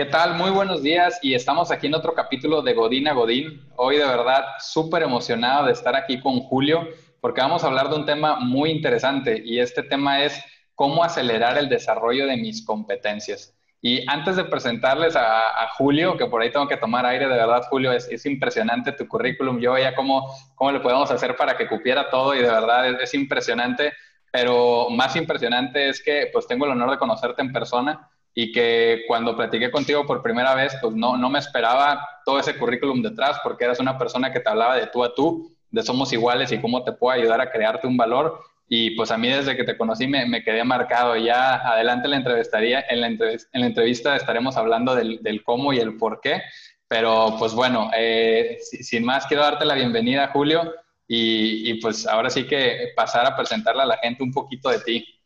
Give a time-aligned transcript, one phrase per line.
[0.00, 0.32] ¿Qué tal?
[0.32, 3.68] Muy buenos días y estamos aquí en otro capítulo de Godín a Godín.
[3.76, 6.88] Hoy de verdad súper emocionado de estar aquí con Julio
[7.20, 10.42] porque vamos a hablar de un tema muy interesante y este tema es
[10.74, 13.54] cómo acelerar el desarrollo de mis competencias.
[13.82, 17.64] Y antes de presentarles a, Julio, que por ahí tengo que tomar aire, de verdad,
[17.68, 19.60] Julio, es, impresionante tu currículum.
[19.60, 23.02] Yo veía cómo, cómo le podemos hacer para que cupiera todo y de verdad es,
[23.02, 23.92] es impresionante.
[24.32, 29.04] Pero más impresionante es que pues tengo el honor de conocerte en persona y que
[29.08, 33.38] cuando platiqué contigo por primera vez, pues no, no me esperaba todo ese currículum detrás,
[33.42, 36.60] porque eras una persona que te hablaba de tú a tú, de somos iguales y
[36.60, 38.40] cómo te puedo ayudar a crearte un valor.
[38.68, 41.16] Y pues a mí desde que te conocí me, me quedé marcado.
[41.16, 45.72] Ya adelante la entrevistaría, en la, entrevista, en la entrevista estaremos hablando del, del, cómo
[45.72, 46.40] y el por qué.
[46.86, 50.72] Pero pues bueno, eh, sin más, quiero darte la bienvenida, Julio,
[51.06, 54.80] y, y pues ahora sí que pasar a presentarle a la gente un poquito de
[54.80, 55.19] ti.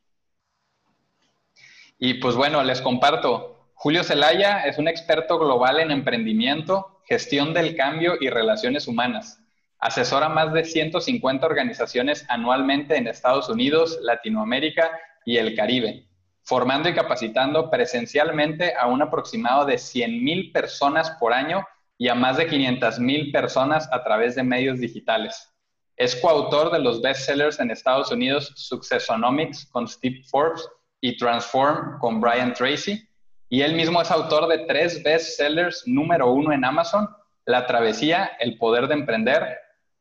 [1.98, 3.70] Y pues bueno, les comparto.
[3.74, 9.40] Julio Zelaya es un experto global en emprendimiento, gestión del cambio y relaciones humanas.
[9.78, 14.90] Asesora más de 150 organizaciones anualmente en Estados Unidos, Latinoamérica
[15.26, 16.08] y el Caribe,
[16.42, 21.66] formando y capacitando presencialmente a un aproximado de 100.000 personas por año
[21.98, 25.52] y a más de 500.000 personas a través de medios digitales.
[25.96, 30.66] Es coautor de los bestsellers en Estados Unidos Successonomics con Steve Forbes
[31.04, 33.06] y Transform con Brian Tracy.
[33.50, 37.06] Y él mismo es autor de tres bestsellers número uno en Amazon,
[37.44, 39.58] La Travesía, El Poder de Emprender,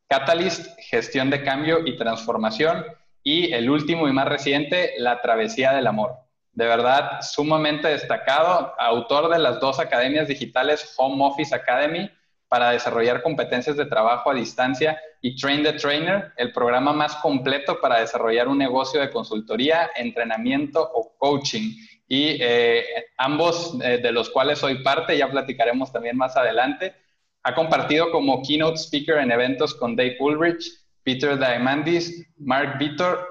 [0.08, 2.86] Catalyst, Gestión de Cambio y Transformación,
[3.22, 6.14] y el último y más reciente, La Travesía del Amor.
[6.54, 12.10] De verdad, sumamente destacado, autor de las dos academias digitales Home Office Academy
[12.54, 17.82] para desarrollar competencias de trabajo a distancia y Train the Trainer, el programa más completo
[17.82, 21.72] para desarrollar un negocio de consultoría, entrenamiento o coaching.
[22.08, 22.86] Y eh,
[23.18, 26.94] ambos eh, de los cuales soy parte, ya platicaremos también más adelante.
[27.42, 30.64] Ha compartido como keynote speaker en eventos con Dave Ulrich,
[31.02, 33.30] Peter Diamandis, Mark Vitor,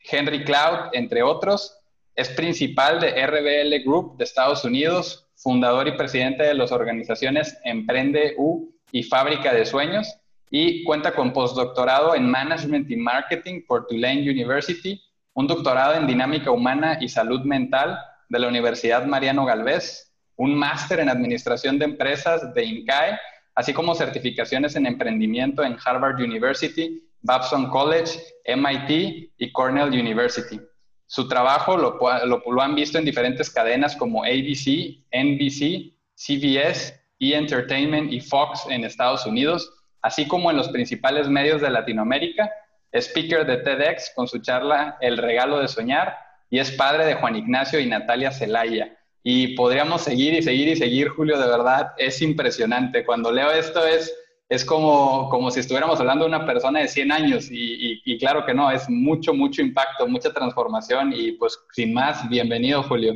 [0.00, 1.78] Henry Cloud, entre otros.
[2.16, 8.34] Es principal de RBL Group de Estados Unidos, fundador y presidente de las organizaciones Emprende
[8.36, 10.12] U y Fábrica de Sueños,
[10.50, 15.00] y cuenta con postdoctorado en Management y Marketing por Tulane University,
[15.34, 17.96] un doctorado en Dinámica Humana y Salud Mental
[18.28, 23.16] de la Universidad Mariano Galvez, un máster en Administración de Empresas de INCAE,
[23.54, 30.60] así como certificaciones en emprendimiento en Harvard University, Babson College, MIT y Cornell University.
[31.06, 37.34] Su trabajo lo, han visto en diferentes cadenas como ABC, NBC, CBS, E!
[37.34, 39.72] Entertainment y Fox en Estados Unidos,
[40.02, 42.50] así como en los principales medios de Latinoamérica.
[42.92, 46.16] Speaker de TEDx con su charla El regalo de soñar
[46.48, 48.96] y es padre de Juan Ignacio y Natalia Zelaya.
[49.22, 53.04] Y podríamos seguir y seguir y seguir, Julio, de verdad, es impresionante.
[53.04, 54.14] Cuando leo esto es
[54.48, 58.54] es como, como si estuviéramos hablando de una persona de 100 años y, claro que
[58.54, 63.14] no, es mucho, mucho impacto, mucha transformación y pues sin más, bienvenido Julio.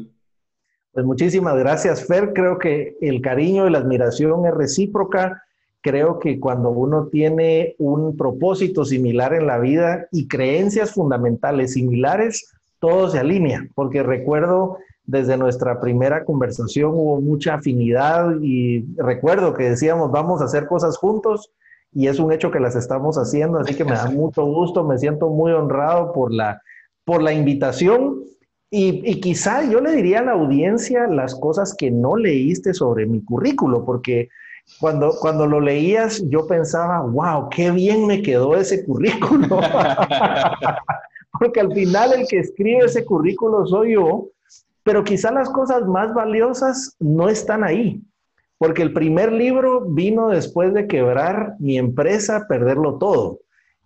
[0.93, 5.43] Pues muchísimas gracias Fer, creo que el cariño y la admiración es recíproca.
[5.83, 12.53] Creo que cuando uno tiene un propósito similar en la vida y creencias fundamentales similares,
[12.81, 19.71] todo se alinea, porque recuerdo desde nuestra primera conversación hubo mucha afinidad y recuerdo que
[19.71, 21.51] decíamos vamos a hacer cosas juntos
[21.93, 24.99] y es un hecho que las estamos haciendo, así que me da mucho gusto, me
[24.99, 26.63] siento muy honrado por la,
[27.05, 28.23] por la invitación
[28.71, 33.07] y, y quizá yo le diría a la audiencia las cosas que no leíste sobre
[33.07, 34.29] mi currículo, porque
[34.79, 39.49] cuando, cuando lo leías yo pensaba, wow, qué bien me quedó ese currículo.
[41.41, 44.29] porque al final el que escribe ese currículo soy yo
[44.83, 48.03] pero quizá las cosas más valiosas no están ahí,
[48.59, 53.41] porque el primer libro vino después de quebrar mi empresa, perderlo todo.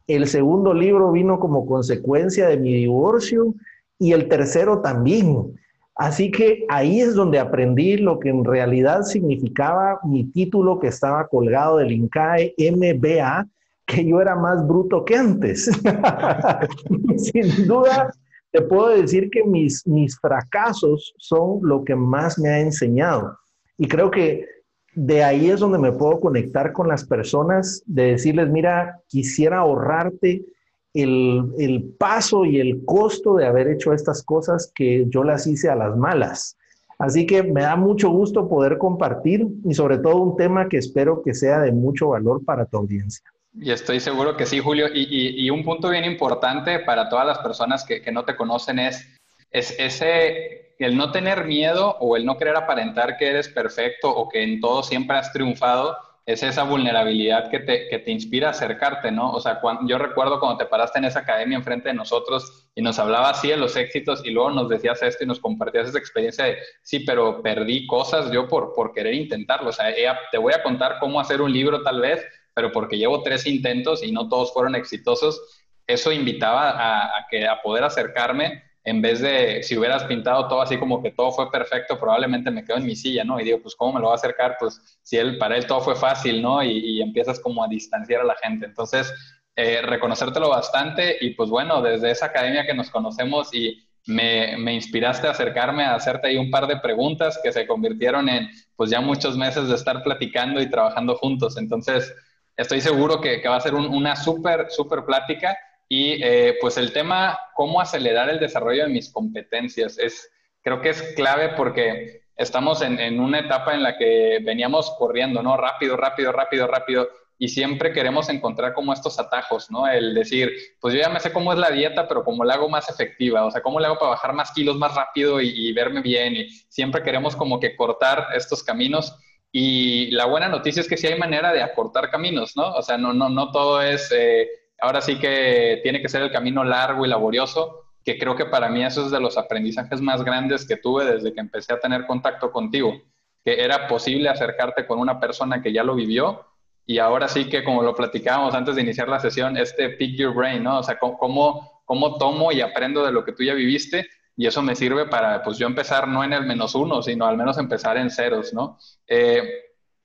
[0.06, 3.54] El segundo libro vino como consecuencia de mi divorcio
[3.98, 5.54] y el tercero también.
[5.96, 11.28] Así que ahí es donde aprendí lo que en realidad significaba mi título que estaba
[11.28, 13.46] colgado del INCAE MBA,
[13.86, 15.66] que yo era más bruto que antes.
[17.16, 18.12] Sin duda,
[18.54, 23.36] te puedo decir que mis, mis fracasos son lo que más me ha enseñado.
[23.76, 24.46] Y creo que
[24.94, 30.44] de ahí es donde me puedo conectar con las personas, de decirles, mira, quisiera ahorrarte
[30.92, 35.68] el, el, paso y el costo de haber hecho estas cosas que yo las hice
[35.68, 36.56] a las malas.
[37.00, 41.22] Así que me da mucho gusto poder compartir y sobre todo un tema que espero
[41.24, 43.28] que sea de mucho valor para tu audiencia.
[43.54, 44.88] Y estoy seguro que sí, Julio.
[44.92, 49.08] Y, un punto bien importante para todas las personas que, no te conocen es,
[49.50, 54.28] es ese, el no tener miedo o el no querer aparentar que eres perfecto o
[54.28, 55.96] que en todo siempre has triunfado,
[56.26, 59.30] es esa vulnerabilidad que te, que te inspira a acercarte, ¿no?
[59.30, 62.80] O sea, cuando, yo recuerdo cuando te paraste en esa academia enfrente de nosotros y
[62.80, 65.98] nos hablabas así de los éxitos y luego nos decías esto y nos compartías esa
[65.98, 69.68] experiencia de, sí, pero perdí cosas yo por, por querer intentarlo.
[69.68, 69.94] O sea,
[70.32, 72.24] te voy a contar cómo hacer un libro tal vez,
[72.54, 75.40] pero porque llevo tres intentos y no todos fueron exitosos,
[75.86, 80.60] eso invitaba a, a que, a poder acercarme en vez de, si hubieras pintado todo
[80.60, 83.40] así como que todo fue perfecto, probablemente me quedo en mi silla, ¿no?
[83.40, 84.56] Y digo, pues, ¿cómo me lo va a acercar?
[84.60, 86.62] Pues, si él, para él todo fue fácil, ¿no?
[86.62, 88.66] Y, empiezas como a distanciar a la gente.
[88.66, 89.12] Entonces,
[89.56, 94.74] eh, reconocértelo bastante y pues bueno, desde esa academia que nos conocemos y me, me,
[94.74, 98.90] inspiraste a acercarme a hacerte ahí un par de preguntas que se convirtieron en pues
[98.90, 101.56] ya muchos meses de estar platicando y trabajando juntos.
[101.56, 102.12] Entonces,
[102.56, 105.56] estoy seguro que, que va a ser una súper, súper plática
[105.88, 110.30] y eh, pues el tema, cómo acelerar el desarrollo de mis competencias, es,
[110.62, 115.56] creo que es clave porque estamos en, una etapa en la que veníamos corriendo, ¿no?
[115.56, 117.08] Rápido, rápido, rápido, rápido.
[117.36, 119.86] Y siempre queremos encontrar como estos atajos, ¿no?
[119.86, 122.68] El decir, pues yo ya me sé cómo es la dieta, pero cómo la hago
[122.68, 126.00] más efectiva, o sea, cómo le hago para bajar más kilos más rápido y, verme
[126.00, 126.36] bien.
[126.36, 129.16] Y siempre queremos como que cortar estos caminos.
[129.56, 132.72] Y la buena noticia es que sí hay manera de acortar caminos, ¿no?
[132.72, 134.10] O sea, no, no, no todo es...
[134.10, 134.48] Eh,
[134.80, 138.68] ahora sí que tiene que ser el camino largo y laborioso, que creo que para
[138.68, 142.04] mí eso es de los aprendizajes más grandes que tuve desde que empecé a tener
[142.04, 143.00] contacto contigo,
[143.44, 146.44] que era posible acercarte con una persona que ya lo vivió
[146.84, 150.34] y ahora sí que como lo platicábamos antes de iniciar la sesión, este pick your
[150.34, 150.80] brain, ¿no?
[150.80, 154.04] O sea, cómo, cómo tomo y aprendo de lo que tú ya viviste
[154.36, 157.36] y eso me sirve para, pues yo empezar no en el menos uno, sino al
[157.36, 158.78] menos empezar en ceros, ¿no?
[159.06, 159.42] Eh,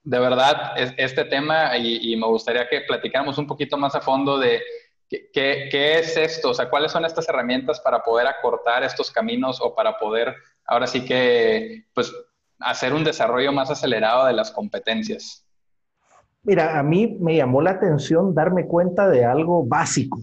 [0.03, 4.61] de verdad, este tema y, me gustaría que platicáramos un poquito más a fondo de
[5.09, 9.75] qué, es esto, o sea, cuáles son estas herramientas para poder acortar estos caminos o
[9.75, 10.35] para poder,
[10.65, 12.13] ahora sí que, pues,
[12.59, 15.45] hacer un desarrollo más acelerado de las competencias.
[16.43, 20.21] Mira, a mí me llamó la atención darme cuenta de algo básico,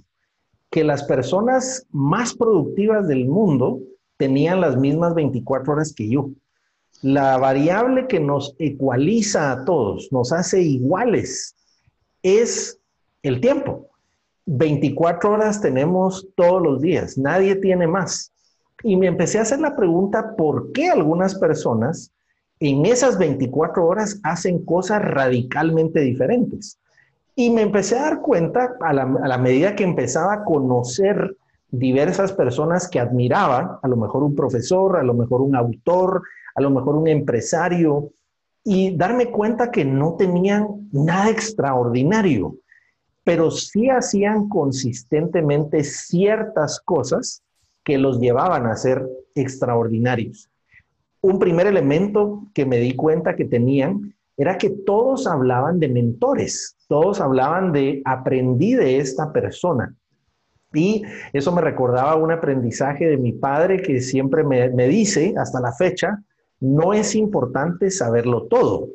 [0.70, 3.80] que las personas más productivas del mundo
[4.16, 6.30] tenían las mismas 24 horas que yo.
[7.02, 11.54] La variable que nos ecualiza a todos, nos hace iguales,
[12.22, 12.80] es
[13.22, 13.90] el tiempo.
[14.46, 18.32] 24 horas tenemos todos los días, nadie tiene más.
[18.82, 22.12] Y me empecé a hacer la pregunta, ¿por qué algunas personas
[22.60, 26.78] en esas 24 horas hacen cosas radicalmente diferentes?
[27.34, 31.36] Y me empecé a dar cuenta a la, a la medida que empezaba a conocer
[31.70, 36.22] diversas personas que admiraba, a lo mejor un profesor, a lo mejor un autor,
[36.54, 38.12] a lo mejor un empresario,
[38.64, 42.56] y darme cuenta que no tenían nada extraordinario,
[43.22, 47.42] pero sí hacían consistentemente ciertas cosas
[47.84, 50.48] que los llevaban a ser extraordinarios.
[51.20, 56.76] Un primer elemento que me di cuenta que tenían era que todos hablaban de mentores,
[56.88, 59.94] todos hablaban de aprendí de esta persona.
[60.76, 61.02] Y
[61.32, 65.72] eso me recordaba un aprendizaje de mi padre que siempre me, me dice hasta la
[65.72, 66.22] fecha,
[66.60, 68.88] no es importante saberlo todo,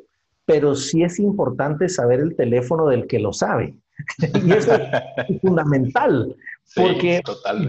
[0.44, 3.74] pero sí es importante saber el teléfono del que lo sabe.
[4.44, 6.34] y eso es fundamental,
[6.74, 7.22] porque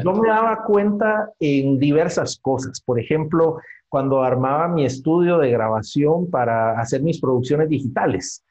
[0.04, 2.82] yo me daba cuenta en diversas cosas.
[2.82, 3.60] Por ejemplo,
[3.90, 8.44] cuando armaba mi estudio de grabación para hacer mis producciones digitales,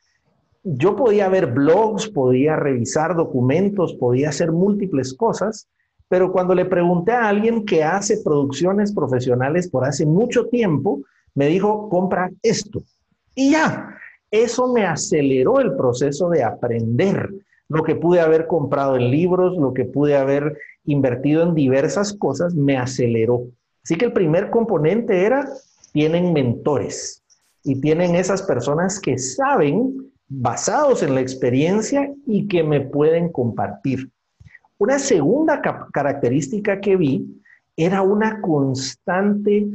[0.64, 5.68] yo podía ver blogs, podía revisar documentos, podía hacer múltiples cosas,
[6.08, 11.00] pero cuando le pregunté a alguien que hace producciones profesionales por hace mucho tiempo,
[11.34, 12.82] me dijo, compra esto.
[13.34, 13.96] Y ya,
[14.30, 17.30] eso me aceleró el proceso de aprender.
[17.68, 22.54] Lo que pude haber comprado en libros, lo que pude haber invertido en diversas cosas,
[22.54, 23.44] me aceleró.
[23.82, 25.48] Así que el primer componente era,
[25.92, 27.22] tienen mentores
[27.64, 34.10] y tienen esas personas que saben, basados en la experiencia y que me pueden compartir.
[34.78, 35.60] Una segunda
[35.92, 37.26] característica que vi
[37.76, 39.66] era una constante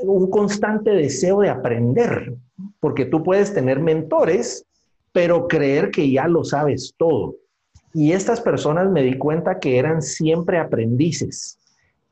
[0.00, 2.34] un constante deseo de aprender,
[2.80, 4.66] porque tú puedes tener mentores,
[5.12, 7.36] pero creer que ya lo sabes todo.
[7.94, 11.58] Y estas personas me di cuenta que eran siempre aprendices.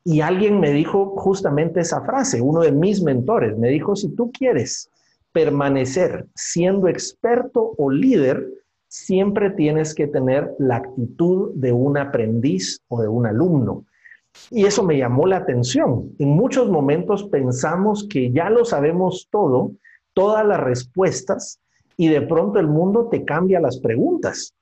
[0.03, 4.31] Y alguien me dijo justamente esa frase, uno de mis mentores, me dijo, si tú
[4.31, 4.89] quieres
[5.35, 8.47] permanecer siendo experto o líder,
[8.87, 13.83] siempre tienes que tener la actitud de un aprendiz o de un alumno.
[14.49, 16.15] Y eso me llamó la atención.
[16.19, 19.73] En muchos momentos pensamos que ya lo sabemos todo,
[20.13, 21.59] todas las respuestas,
[21.97, 24.53] y de pronto el mundo te cambia las preguntas.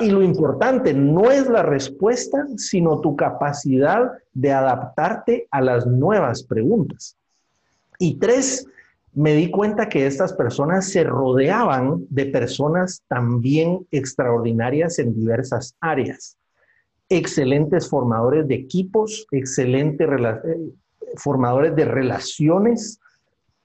[0.00, 6.42] Y lo importante no es la respuesta, sino tu capacidad de adaptarte a las nuevas
[6.44, 7.14] preguntas.
[7.98, 8.66] Y tres,
[9.14, 16.36] me di cuenta que estas personas se rodeaban de personas también extraordinarias en diversas áreas.
[17.08, 20.72] Excelentes formadores de equipos, excelentes eh,
[21.16, 22.98] formadores de relaciones.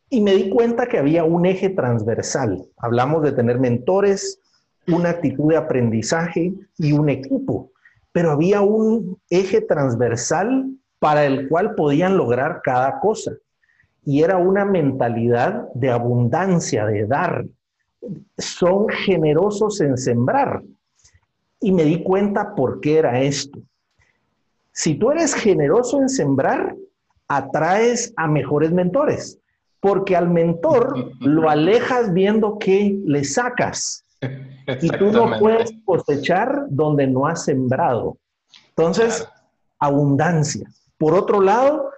[0.10, 2.66] Y me di cuenta que había un eje transversal.
[2.78, 4.40] Hablamos de tener mentores,
[4.88, 7.72] una actitud de aprendizaje y un equipo,
[8.12, 10.68] pero había un eje transversal
[11.00, 13.34] para el cual podían lograr cada cosa.
[14.06, 17.46] Y era una mentalidad de abundancia, de dar.
[18.38, 20.64] Son generosos en sembrar.
[21.60, 23.60] Y me di cuenta por qué era esto.
[24.72, 26.76] Si tú eres generoso en sembrar,
[27.28, 29.40] atraes a mejores mentores,
[29.80, 34.06] porque al mentor lo alejas viendo qué le sacas.
[34.82, 38.18] Y tú no puedes cosechar donde no has sembrado.
[38.70, 39.28] Entonces,
[39.80, 40.70] abundancia.
[40.98, 41.90] Por otro lado,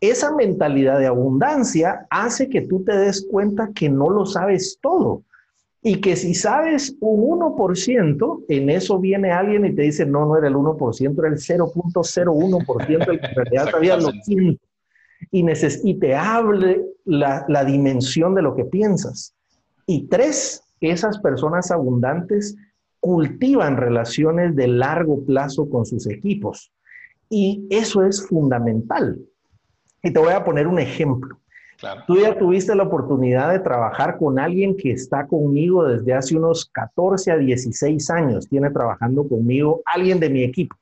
[0.00, 5.22] esa mentalidad de abundancia hace que tú te des cuenta que no lo sabes todo.
[5.82, 10.36] Y que si sabes un 1%, en eso viene alguien y te dice, no, no
[10.36, 14.62] era el 1%, era el 0.01% el que en realidad sabía lo siento.
[15.30, 15.44] Y,
[15.84, 19.34] y te hable la, la dimensión de lo que piensas.
[19.86, 22.56] Y tres, esas personas abundantes
[23.00, 26.72] cultivan relaciones de largo plazo con sus equipos.
[27.30, 29.18] Y eso es fundamental.
[30.02, 31.38] Y te voy a poner un ejemplo.
[32.06, 36.66] Tú ya tuviste la oportunidad de trabajar con alguien que está conmigo desde hace unos
[36.66, 40.76] 14 a 16 años, tiene trabajando conmigo alguien de mi equipo.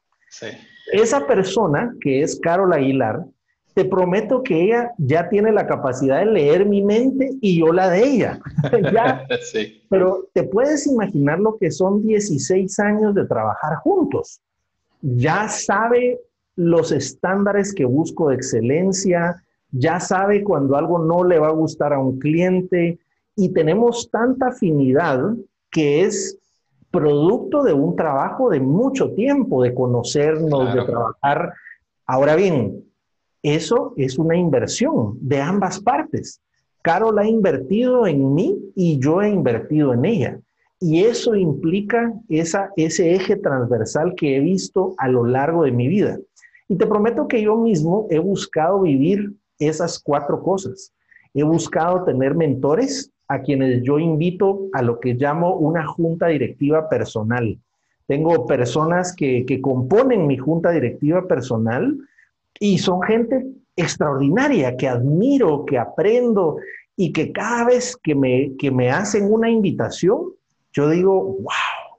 [0.92, 3.24] Esa persona, que es Carol Aguilar,
[3.74, 7.90] te prometo que ella ya tiene la capacidad de leer mi mente y yo la
[7.90, 8.40] de ella.
[9.90, 14.40] Pero te puedes imaginar lo que son 16 años de trabajar juntos.
[15.02, 16.18] Ya sabe
[16.56, 21.92] los estándares que busco de excelencia, ya sabe cuando algo no le va a gustar
[21.92, 22.98] a un cliente
[23.36, 25.20] y tenemos tanta afinidad
[25.70, 26.38] que es
[26.90, 31.52] producto de un trabajo de mucho tiempo, de conocernos, de trabajar.
[32.06, 32.84] Ahora bien,
[33.42, 36.40] eso es una inversión de ambas partes.
[36.80, 40.40] Carol ha invertido en mí y yo he invertido en ella.
[40.80, 45.88] Y eso implica esa, ese eje transversal que he visto a lo largo de mi
[45.88, 46.18] vida.
[46.68, 50.92] Y te prometo que yo mismo he buscado vivir esas cuatro cosas.
[51.34, 56.88] He buscado tener mentores a quienes yo invito a lo que llamo una junta directiva
[56.88, 57.58] personal.
[58.06, 61.98] Tengo personas que, componen mi junta directiva personal
[62.60, 66.56] y son gente extraordinaria que admiro, que aprendo
[66.96, 70.32] y que cada vez que me, que me hacen una invitación,
[70.72, 71.98] yo digo, wow,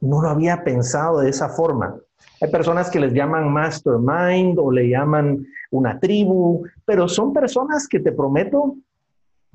[0.00, 2.00] no lo había pensado de esa forma.
[2.42, 8.00] Hay personas que les llaman mastermind o le llaman una tribu, pero son personas que
[8.00, 8.76] te prometo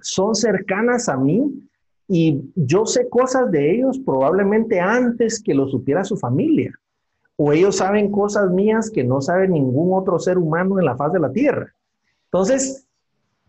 [0.01, 1.51] son cercanas a mí
[2.07, 6.73] y yo sé cosas de ellos probablemente antes que lo supiera su familia.
[7.35, 11.11] O ellos saben cosas mías que no sabe ningún otro ser humano en la faz
[11.13, 11.73] de la tierra.
[12.25, 12.87] Entonces,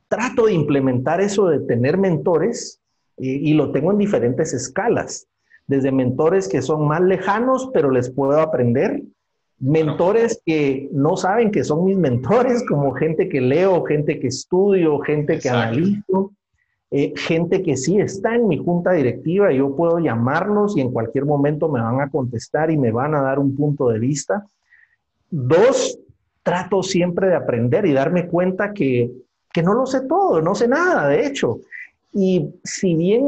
[0.08, 2.80] trato de implementar eso de tener mentores
[3.16, 5.26] y, lo tengo en diferentes escalas,
[5.66, 9.02] desde mentores que son más lejanos, pero les puedo aprender,
[9.60, 14.98] mentores que no saben que son mis mentores, como gente que leo, gente que estudio,
[15.00, 16.32] gente que analizo,
[16.90, 21.24] eh, gente que sí está en mi junta directiva, yo puedo llamarlos y en cualquier
[21.24, 24.46] momento me van a contestar y me van a dar un punto de vista.
[25.30, 25.98] Dos,
[26.42, 29.10] trato siempre de aprender y darme cuenta que,
[29.52, 31.60] que no lo sé todo, no sé nada, de hecho.
[32.12, 33.26] Y si bien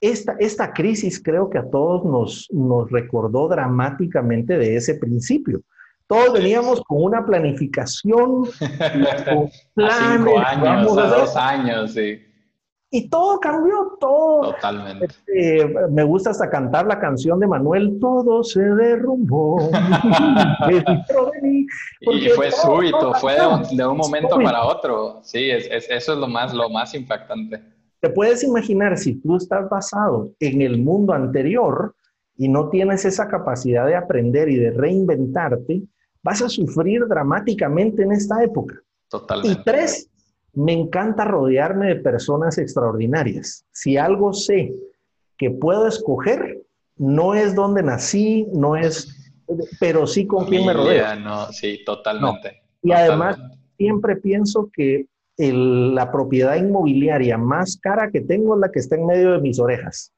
[0.00, 5.60] esta, esta crisis creo que a todos nos, nos recordó dramáticamente de ese principio.
[6.06, 8.44] Todos veníamos con una planificación,
[9.26, 12.20] con planes, cinco años, a dos años, sí
[12.92, 14.52] y todo cambió, todo.
[14.52, 15.06] Totalmente.
[15.06, 19.70] Este, me gusta hasta cantar la canción de Manuel, todo se derrumbó.
[22.00, 23.36] y fue súbito, fue
[23.70, 25.20] de un, momento para otro.
[25.22, 27.62] Sí, es, eso es lo más, lo más impactante.
[28.00, 31.94] Te puedes imaginar si tú estás basado en el mundo anterior
[32.36, 35.82] y no tienes esa capacidad de aprender y de reinventarte,
[36.22, 38.80] vas a sufrir dramáticamente en esta época.
[39.08, 39.60] Totalmente.
[39.60, 40.10] Y tres,
[40.54, 43.66] me encanta rodearme de personas extraordinarias.
[43.72, 44.72] Si algo sé
[45.36, 46.62] que puedo escoger,
[46.96, 49.32] no es donde nací, no es,
[49.78, 51.16] pero sí con quién me rodeo.
[51.16, 52.62] No, sí, totalmente.
[52.82, 53.38] Y además,
[53.76, 55.06] siempre pienso que
[55.40, 59.58] la propiedad inmobiliaria más cara que tengo es la que está en medio de mis
[59.58, 60.12] orejas.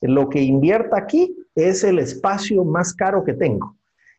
[0.00, 3.76] Lo que invierta aquí es el espacio más caro que tengo.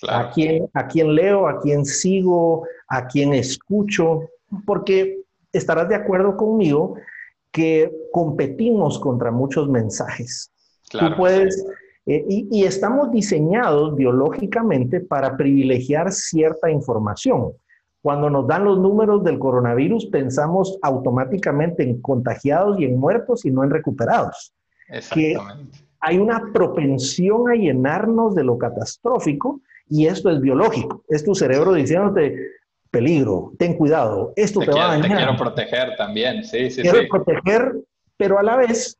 [0.07, 4.29] A, quién, a quién leo, a quién sigo, a quién escucho,
[4.65, 5.21] porque
[5.51, 6.95] estarás de acuerdo conmigo
[7.51, 10.51] que competimos contra muchos mensajes.
[10.91, 11.65] Tú puedes,
[12.05, 17.53] eh, y, estamos diseñados biológicamente para privilegiar cierta información.
[18.05, 23.49] Cuando nos dan los números del coronavirus, pensamos automáticamente en contagiados y en muertos y
[23.49, 24.53] no en recuperados.
[24.89, 25.79] Exactamente.
[26.01, 29.59] hay una propensión a llenarnos de lo catastrófico
[29.89, 31.03] y esto es biológico.
[31.09, 32.51] Es tu cerebro diciéndote,
[32.91, 35.09] peligro, ten cuidado, esto te, va a dañar.
[35.09, 36.83] Te quiero proteger también, sí, sí.
[36.83, 37.73] Quiero proteger,
[38.17, 38.99] pero a la vez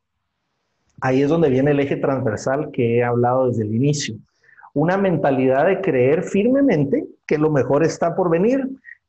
[1.00, 4.16] Ahí es donde viene el eje transversal que he hablado desde el inicio.
[4.74, 8.66] Una mentalidad de creer firmemente que lo mejor está por venir,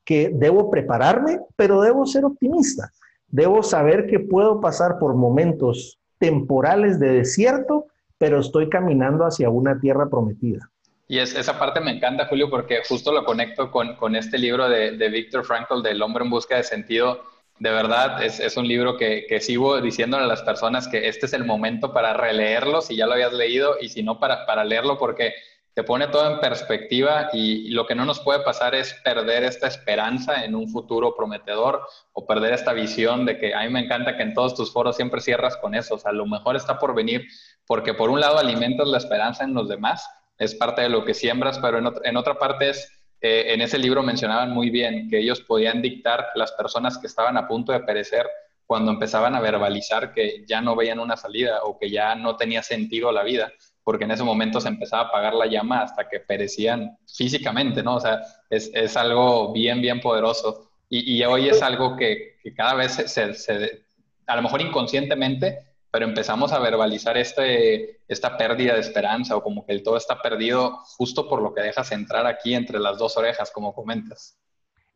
[0.08, 2.90] que debo prepararme, pero debo ser optimista.
[3.28, 7.88] Debo saber que puedo pasar por momentos temporales de desierto,
[8.18, 10.72] pero estoy caminando hacia una tierra prometida.
[11.10, 14.70] Y es, esa parte me encanta, Julio, porque justo lo conecto con, con este libro
[14.70, 17.24] de, de Viktor Frankl, del hombre en busca de sentido,
[17.60, 21.26] de verdad, es, es un libro que, que, sigo diciéndole a las personas que este
[21.26, 24.64] es el momento para releerlo si ya lo habías leído y si no para, para
[24.64, 25.34] leerlo porque
[25.78, 29.68] te pone todo en perspectiva y, lo que no nos puede pasar es perder esta
[29.68, 34.18] esperanza en un futuro prometedor o perder esta visión de que a mí me encanta
[34.18, 36.96] que en todos tus foros siempre cierras con eso, o sea, lo mejor está por
[36.96, 37.28] venir
[37.68, 40.04] porque por un lado alimentas la esperanza en los demás,
[40.40, 42.92] es parte de lo que siembras, pero en, en otra parte es
[43.22, 47.38] eh, en ese libro mencionaban muy bien que ellos podían dictar las personas que estaban
[47.38, 48.28] a punto de perecer
[48.66, 52.64] cuando empezaban a verbalizar que ya no veían una salida o que ya no tenía
[52.64, 53.54] sentido la vida,
[53.88, 57.96] porque en ese momento se empezaba a apagar la llama hasta que perecían físicamente, ¿no?
[57.96, 60.72] O sea, es, es algo bien, bien poderoso.
[60.90, 63.86] Y, y hoy es algo que, que cada vez se, se,
[64.26, 69.66] a lo mejor inconscientemente, pero empezamos a verbalizar este, esta pérdida de esperanza o como
[69.66, 73.16] que el todo está perdido justo por lo que dejas entrar aquí entre las dos
[73.16, 74.38] orejas, como comentas.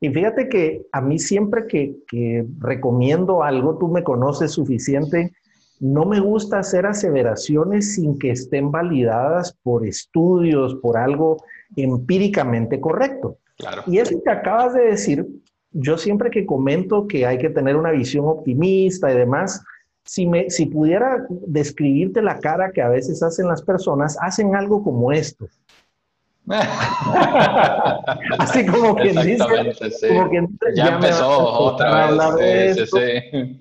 [0.02, 5.32] Y fíjate que a mí siempre que, que recomiendo algo, tú me conoces suficiente,
[5.82, 11.44] no me gusta hacer aseveraciones sin que estén validadas por estudios, por algo
[11.76, 13.40] empíricamente correcto.
[13.58, 13.82] Claro.
[13.88, 15.26] Y eso que acabas de decir,
[15.72, 19.64] yo siempre que comento que hay que tener una visión optimista y demás,
[20.06, 24.84] si, me, si pudiera describirte la cara que a veces hacen las personas, hacen algo
[24.84, 25.48] como esto.
[28.40, 29.46] Así como quien dice,
[30.08, 32.92] como quien ya, empezó otra vez.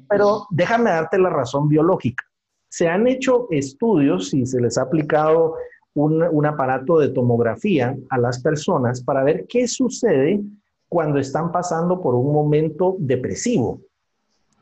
[0.08, 2.24] Pero déjame darte la razón biológica.
[2.68, 5.54] Se han hecho estudios y se les ha aplicado
[5.94, 10.40] un, un aparato de tomografía a las personas para ver qué sucede
[10.88, 13.80] cuando están pasando por un momento depresivo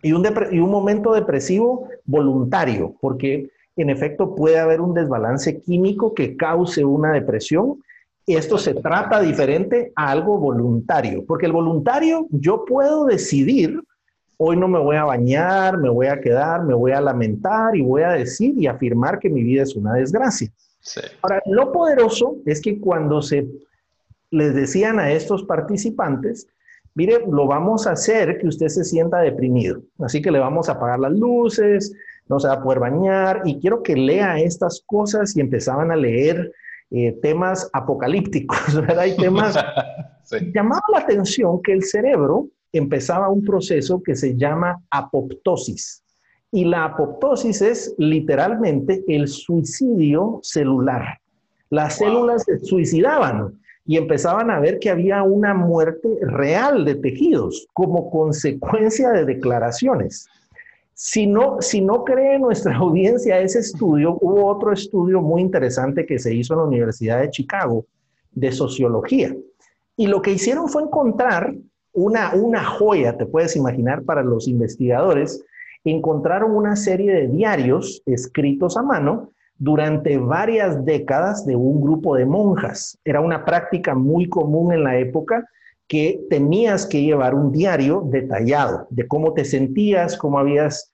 [0.02, 6.14] y un, y un momento depresivo voluntario, porque en efecto puede haber un desbalance químico
[6.14, 7.83] que cause una depresión.
[8.28, 13.80] Y esto se trata diferente a algo voluntario, porque el voluntario yo puedo decidir,
[14.36, 17.80] hoy no me voy a bañar, me voy a quedar, me voy a lamentar y
[17.80, 20.52] voy a decir y afirmar que mi vida es una desgracia.
[21.22, 23.48] Ahora, lo poderoso es que cuando se
[24.30, 26.48] les decían a estos participantes,
[26.94, 29.80] mire, lo vamos a hacer que usted se sienta deprimido.
[30.00, 31.94] Así que le vamos a apagar las luces,
[32.28, 35.96] no se va a poder bañar y quiero que lea estas cosas y empezaban a
[35.96, 36.52] leer
[36.90, 39.01] eh, temas apocalípticos, ¿verdad?
[39.01, 39.59] Hay temas...
[40.24, 40.37] sí.
[40.55, 46.03] Llamaba la atención que el cerebro empezaba un proceso que se llama apoptosis.
[46.51, 51.18] Y la apoptosis es literalmente el suicidio celular.
[51.70, 57.66] Las células se suicidaban y empezaban a ver que había una muerte real de tejidos
[57.74, 60.27] como consecuencia de declaraciones.
[61.00, 66.18] Si no, si no cree nuestra audiencia ese estudio, hubo otro estudio muy interesante que
[66.18, 67.87] se hizo en la Universidad de Chicago
[68.32, 69.32] de sociología.
[69.96, 71.54] Y lo que hicieron fue encontrar
[71.92, 75.44] una, una joya, te puedes imaginar, para los investigadores.
[75.84, 82.26] Encontraron una serie de diarios escritos a mano durante varias décadas de un grupo de
[82.26, 82.98] monjas.
[83.04, 85.48] Era una práctica muy común en la época
[85.88, 90.92] que tenías que llevar un diario detallado de cómo te sentías, cómo habías...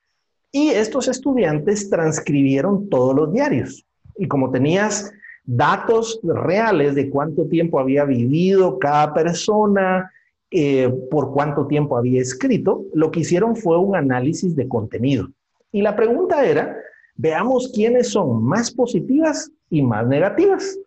[0.52, 3.84] Y estos estudiantes transcribieron todos los diarios.
[4.16, 5.12] Y como tenías
[5.44, 10.10] datos reales de cuánto tiempo había vivido cada persona,
[10.50, 15.28] eh, por cuánto tiempo había escrito, lo que hicieron fue un análisis de contenido.
[15.72, 16.76] Y la pregunta era,
[17.16, 20.78] Veamos quiénes son más positivas y más negativas.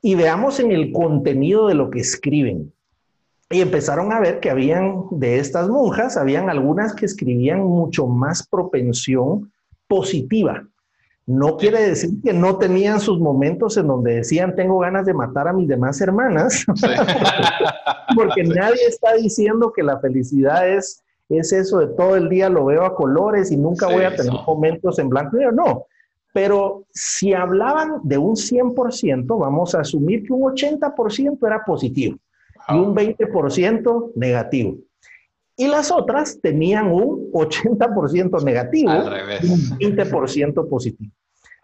[0.00, 2.72] Y veamos en el contenido de lo que escriben.
[3.52, 8.46] Y empezaron a ver que habían de estas monjas, habían algunas que escribían mucho más
[8.46, 9.50] propensión
[9.88, 10.64] positiva.
[11.26, 15.48] No quiere decir que no tenían sus momentos en donde decían tengo ganas de matar
[15.48, 16.64] a mis demás hermanas,
[18.14, 22.66] porque nadie está diciendo que la felicidad es, es eso de todo el día lo
[22.66, 25.52] veo a colores y nunca voy a tener momentos en blanco y negro.
[25.52, 25.86] No,
[26.32, 32.16] pero si hablaban de un 100%, vamos a asumir que un 80% era positivo
[32.68, 34.76] y un 20% negativo.
[35.56, 38.92] Y las otras tenían un 80% negativo
[39.42, 41.12] y un 20% positivo.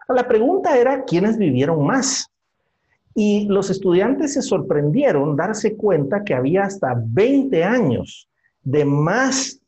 [0.09, 2.31] La pregunta era, ¿quiénes vivieron más?
[3.15, 8.29] Y los estudiantes se sorprendieron darse cuenta que había hasta 20 años
[8.63, 9.59] de más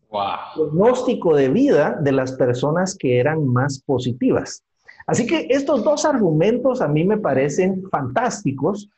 [0.56, 4.64] pronóstico de vida de las personas que eran más positivas.
[5.08, 8.90] Así que estos dos argumentos a mí me parecen fantásticos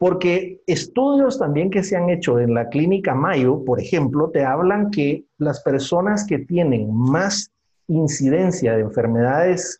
[0.00, 4.90] porque estudios también que se han hecho en la clínica Mayo, por ejemplo, te hablan
[4.90, 7.52] que las personas que tienen más
[7.86, 9.76] incidencia de enfermedades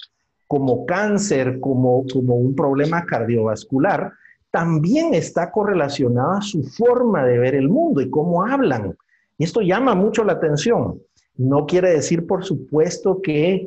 [0.46, 4.12] como cáncer, como, como un problema cardiovascular,
[4.50, 8.94] también está correlacionada a su forma de ver el mundo y cómo hablan.
[9.38, 11.00] Y esto llama mucho la atención.
[11.38, 13.66] No quiere decir, por supuesto, que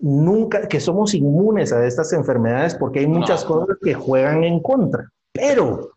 [0.00, 5.08] nunca, que somos inmunes a estas enfermedades porque hay muchas cosas que juegan en contra.
[5.32, 5.90] Pero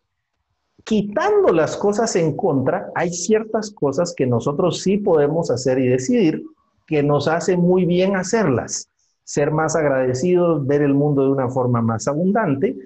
[0.84, 6.42] quitando las cosas en contra, hay ciertas cosas que nosotros sí podemos hacer y decidir
[6.86, 8.88] que nos hace muy bien hacerlas
[9.26, 12.76] ser más agradecidos, ver el mundo de una forma más abundante.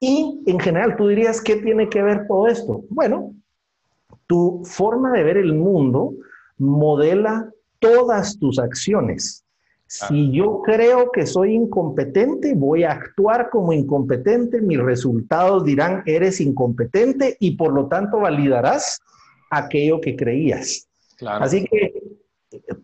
[0.00, 2.82] Y en general, tú dirías, ¿qué tiene que ver todo esto?
[2.88, 3.34] Bueno,
[4.26, 6.14] tu forma de ver el mundo
[6.56, 9.41] modela todas tus acciones.
[9.94, 16.40] Si yo creo que soy incompetente, voy a actuar como incompetente, mis resultados dirán, eres
[16.40, 19.02] incompetente y por lo tanto validarás
[19.50, 20.88] aquello que creías.
[21.26, 21.92] Así que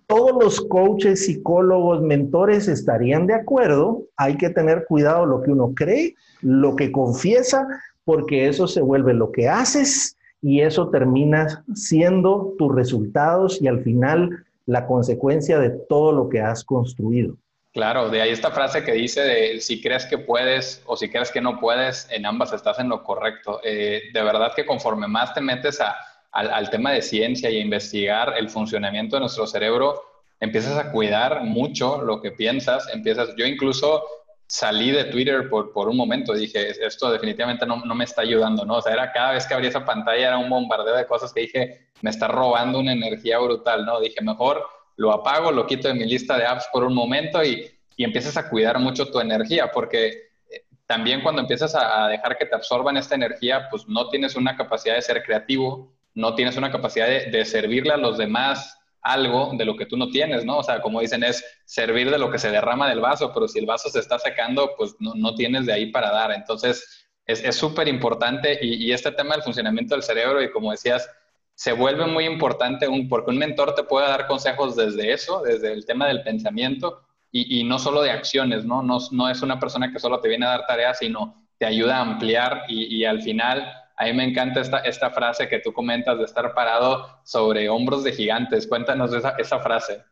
[0.07, 4.03] todos los coaches, psicólogos, mentores estarían de acuerdo.
[4.19, 7.67] Hay que tener cuidado lo que uno cree, lo que confiesa,
[8.05, 13.83] porque eso se vuelve lo que haces y eso termina siendo tus resultados y al
[13.83, 17.37] final la consecuencia de todo lo que has construido.
[17.73, 21.31] Claro, de ahí esta frase que dice de si crees que puedes o si crees
[21.31, 23.61] que no puedes, en ambas estás en lo correcto.
[23.65, 25.97] Eh, de verdad que conforme más te metes a,
[26.33, 30.03] al, tema de ciencia y a investigar el funcionamiento de nuestro cerebro,
[30.39, 34.05] empiezas a cuidar mucho lo que piensas, empiezas, yo incluso
[34.49, 38.65] salí de Twitter por, por un momento, dije, esto definitivamente no, no, me está ayudando,
[38.65, 38.77] ¿no?
[38.77, 41.43] O sea, era cada vez que abría esa pantalla era un bombardeo de cosas que
[41.43, 44.01] dije, me está robando una energía brutal, ¿no?
[44.01, 47.71] Dije, mejor lo apago, lo quito de mi lista de apps por un momento y,
[47.97, 52.47] y empiezas a cuidar mucho tu energía, porque eh, también cuando empiezas a dejar que
[52.47, 56.71] te absorban esta energía, pues no tienes una capacidad de ser creativo, no tienes una
[56.71, 58.78] capacidad de, servirle a los demás
[59.09, 60.59] algo de lo que tú no tienes, ¿no?
[60.59, 63.59] O sea, como dicen, es servir de lo que se derrama del vaso, pero si
[63.59, 66.33] el vaso se está secando, pues no, tienes de ahí para dar.
[66.33, 71.11] Entonces, es súper importante y, este tema del funcionamiento del cerebro y como decías,
[71.55, 75.73] se vuelve muy importante un, porque un mentor te puede dar consejos desde eso, desde
[75.73, 78.83] el tema del pensamiento y, no solo de acciones, ¿no?
[78.83, 78.99] ¿no?
[79.11, 79.29] ¿no?
[79.29, 82.65] es una persona que solo te viene a dar tareas, sino te ayuda a ampliar
[82.69, 86.55] y, y al final a me encanta esta, esta frase que tú comentas de estar
[86.55, 88.67] parado sobre hombros de gigantes.
[88.67, 90.03] Cuéntanos esa, esa frase.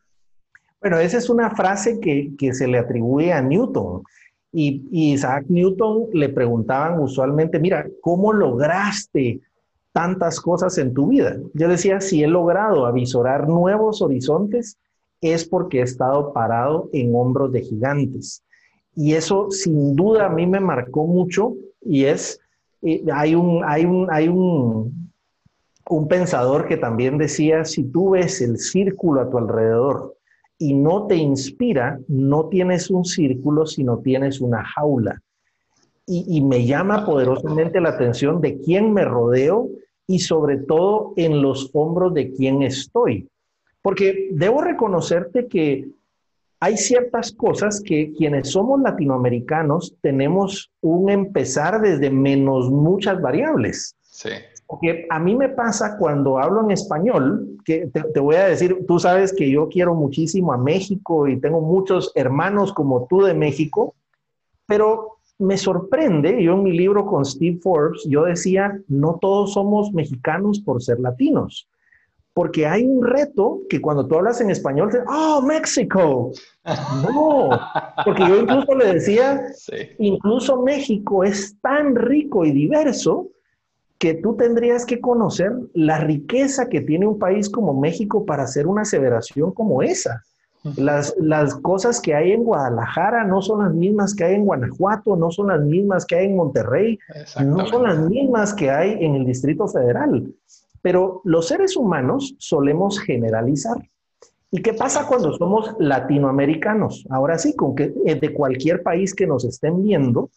[0.81, 4.03] Bueno, esa es una frase que, que se le atribuye a Newton.
[4.53, 9.41] Y, y, Isaac Newton le preguntaban usualmente, mira, ¿cómo lograste
[9.93, 11.37] tantas cosas en tu vida?
[11.55, 14.79] Yo decía, si he logrado avisorar nuevos horizontes,
[15.21, 18.43] es porque he estado parado en hombros de gigantes.
[18.95, 22.41] Y eso sin duda a mí me marcó mucho y es
[23.13, 25.13] hay un, hay un, hay un,
[25.89, 30.17] un pensador que también decía, si tú ves el círculo a tu alrededor
[30.59, 35.21] y no te inspira, no tienes un círculo, sino tienes una jaula.
[36.07, 39.69] Y, y, me llama poderosamente la atención de quién me rodeo
[40.07, 43.29] y sobre todo en los hombros de quién estoy.
[43.83, 45.89] Porque debo reconocerte que
[46.67, 53.95] hay ciertas cosas que quienes somos latinoamericanos tenemos un empezar desde menos muchas variables.
[54.03, 54.31] Sí.
[54.67, 58.99] Porque a mí me pasa cuando hablo en español, que te, voy a decir, tú
[58.99, 63.95] sabes que yo quiero muchísimo a México y tengo muchos hermanos como tú de México,
[64.67, 69.93] pero me sorprende, yo en mi libro con Steve Forbes, yo decía, no todos somos
[69.93, 71.69] mexicanos por ser latinos
[72.37, 76.33] porque hay un reto que cuando tú hablas en español, oh, México.
[77.03, 77.49] No,
[78.05, 79.47] porque yo incluso le decía,
[79.99, 83.29] incluso México es tan rico y diverso
[83.97, 88.67] que tú tendrías que conocer la riqueza que tiene un país como México para hacer
[88.67, 90.23] una aseveración como esa.
[90.77, 95.17] Las, las cosas que hay en Guadalajara no son las mismas que hay en Guanajuato,
[95.17, 96.99] no son las mismas que hay en Monterrey,
[97.43, 100.35] no son las mismas que hay en el Distrito Federal.
[100.87, 103.77] Pero los seres humanos solemos generalizar.
[104.53, 107.05] ¿Y qué pasa cuando somos latinoamericanos?
[107.11, 110.31] Ahora sí, con que eh, de cualquier país que nos estén viendo,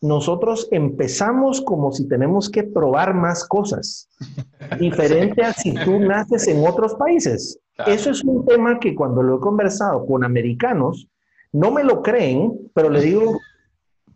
[0.00, 4.08] nosotros empezamos como si tenemos que probar más cosas,
[4.80, 7.60] diferente a si tú naces en otros países.
[7.86, 11.06] Eso es un tema que cuando lo he conversado con americanos,
[11.52, 13.38] no me lo creen, pero le digo,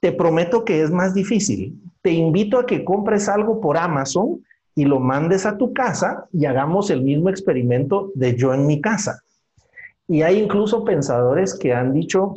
[0.00, 1.80] te prometo que es más difícil.
[2.02, 4.40] Te invito a que compres algo por Amazon
[4.78, 8.80] y lo mandes a tu casa y hagamos el mismo experimento de yo en mi
[8.80, 9.24] casa.
[10.06, 12.32] Y hay incluso pensadores que han dicho,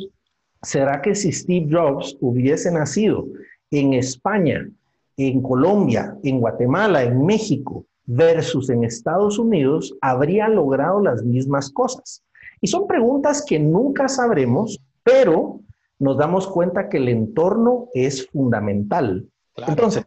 [0.60, 3.26] ¿será que si Steve Jobs hubiese nacido
[3.70, 4.68] en España,
[5.16, 12.24] en Colombia, en Guatemala, en México, versus en Estados Unidos, habría logrado las mismas cosas?
[12.60, 15.60] Y son preguntas que nunca sabremos, pero
[16.00, 19.28] nos damos cuenta que el entorno es fundamental.
[19.68, 20.06] Entonces,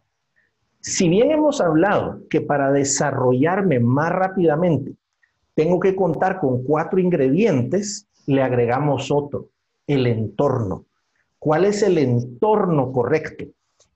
[0.85, 4.93] si bien hemos hablado que para desarrollarme más rápidamente
[5.55, 9.47] tengo que contar con cuatro ingredientes, le agregamos otro,
[9.87, 10.85] el entorno.
[11.39, 13.45] ¿Cuál es el entorno correcto?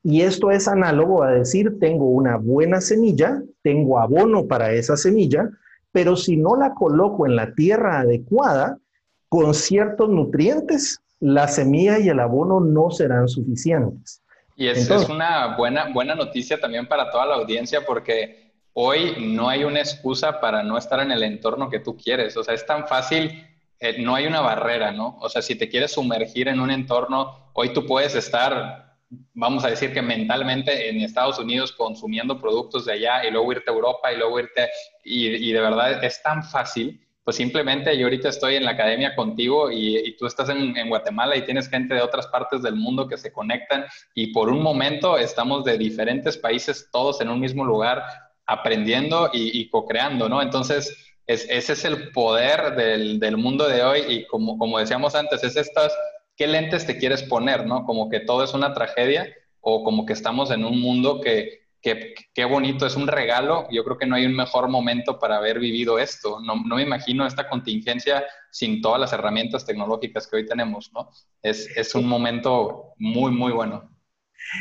[0.01, 5.47] Y esto es análogo a decir, tengo una buena semilla, tengo abono para esa semilla,
[5.91, 8.79] pero si no la coloco en la tierra adecuada,
[9.27, 14.23] con ciertos nutrientes, la semilla y el abono no serán suficientes.
[14.59, 19.47] Y es, es una buena, buena noticia también para toda la audiencia porque hoy no
[19.47, 22.35] hay una excusa para no estar en el entorno que tú quieres.
[22.35, 23.47] O sea, es tan fácil,
[23.79, 25.17] eh, no hay una barrera, ¿no?
[25.21, 28.97] O sea, si te quieres sumergir en un entorno, hoy tú puedes estar,
[29.33, 33.71] vamos a decir que mentalmente en Estados Unidos consumiendo productos de allá y luego irte
[33.71, 34.67] a Europa y luego irte,
[35.05, 37.07] y, de verdad es tan fácil.
[37.29, 41.45] Pues simplemente yo ahorita estoy en la academia contigo y, tú estás en, Guatemala y
[41.45, 45.63] tienes gente de otras partes del mundo que se conectan y por un momento estamos
[45.63, 48.01] de diferentes países todos en un mismo lugar
[48.47, 50.41] aprendiendo y, co-creando, ¿no?
[50.41, 55.55] Entonces, ese es el poder del, mundo de hoy y como, como decíamos antes, es
[55.55, 55.95] estas,
[56.35, 57.85] ¿qué lentes te quieres poner, ¿no?
[57.85, 62.45] Como que todo es una tragedia o como que estamos en un mundo que, qué
[62.45, 63.67] bonito, es un regalo.
[63.71, 66.39] Yo creo que no hay un mejor momento para haber vivido esto.
[66.41, 71.09] No, no, me imagino esta contingencia sin todas las herramientas tecnológicas que hoy tenemos, ¿no?
[71.41, 73.89] Es, es un momento muy, muy bueno.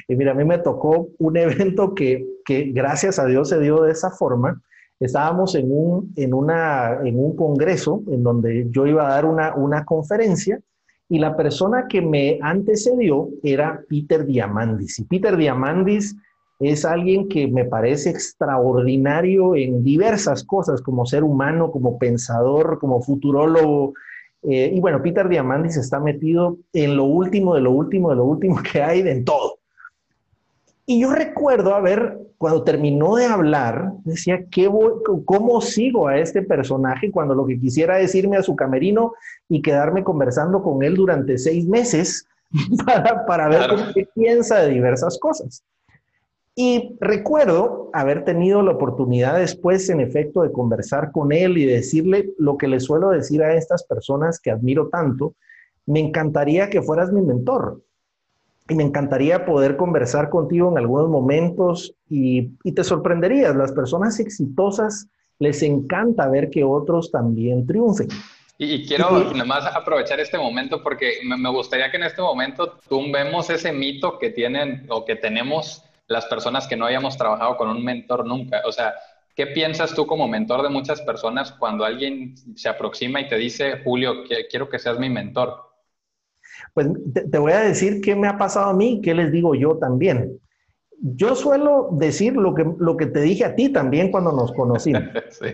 [0.06, 3.82] Y mira, a mí me tocó un evento que, que gracias a Dios se dio
[3.82, 4.60] de esa forma.
[5.00, 9.54] Estábamos en un, en una, en un congreso en donde yo iba a dar una,
[9.54, 10.60] una conferencia
[11.08, 14.98] y la persona que me antecedió era Peter Diamandis.
[14.98, 16.16] Y Peter Diamandis
[16.60, 23.00] es alguien que me parece extraordinario en diversas cosas, como ser humano, como pensador, como
[23.00, 23.94] futurólogo.
[24.42, 28.24] Eh, y bueno, Peter Diamandis está metido en lo último, de lo último, de lo
[28.24, 29.58] último que hay en todo.
[30.84, 34.68] Y yo recuerdo, a ver, cuando terminó de hablar, decía, ¿qué
[35.26, 39.12] ¿cómo sigo a este personaje cuando lo que quisiera decirme a su camerino
[39.48, 42.26] y quedarme conversando con él durante seis meses
[42.86, 45.62] para, para ver qué piensa de diversas cosas?
[46.60, 52.30] Y recuerdo haber tenido la oportunidad después, en efecto, de conversar con él y decirle
[52.36, 55.36] lo que le suelo decir a estas personas que admiro tanto,
[55.86, 57.80] me encantaría que fueras mi mentor.
[58.68, 65.06] Y me encantaría poder conversar contigo en algunos momentos y, te sorprenderías, las personas exitosas
[65.38, 68.08] les encanta ver que otros también triunfen.
[68.58, 73.72] Y, quiero nomás aprovechar este momento porque me, gustaría que en este momento tumbemos ese
[73.72, 78.26] mito que tienen o que tenemos las personas que no hayamos trabajado con un mentor
[78.26, 78.62] nunca.
[78.66, 78.94] O sea,
[79.36, 83.82] ¿qué piensas tú como mentor de muchas personas cuando alguien se aproxima y te dice,
[83.84, 85.54] Julio, quiero que seas mi mentor?
[86.74, 86.88] Pues
[87.30, 90.40] te, voy a decir qué me ha pasado a mí qué les digo yo también.
[91.00, 95.04] Yo suelo decir lo que, lo que te dije a ti también cuando nos conocimos.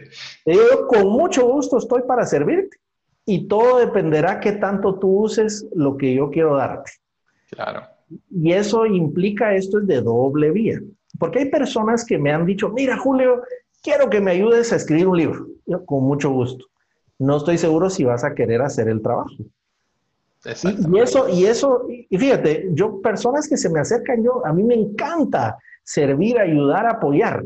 [0.46, 2.78] Yo con mucho gusto estoy para servirte
[3.26, 6.92] y todo dependerá qué tanto tú uses lo que yo quiero darte.
[7.50, 7.93] Claro.
[8.30, 10.80] Y eso implica, esto es de doble vía.
[11.18, 13.42] Porque hay personas que me han dicho, mira Julio,
[13.82, 15.46] quiero que me ayudes a escribir un libro.
[15.66, 16.66] Yo con mucho gusto.
[17.18, 19.34] No estoy seguro si vas a querer hacer el trabajo.
[20.44, 24.62] Y, eso, y eso, y fíjate, yo, personas que se me acercan, yo, a mí
[24.62, 27.44] me encanta servir, ayudar, apoyar,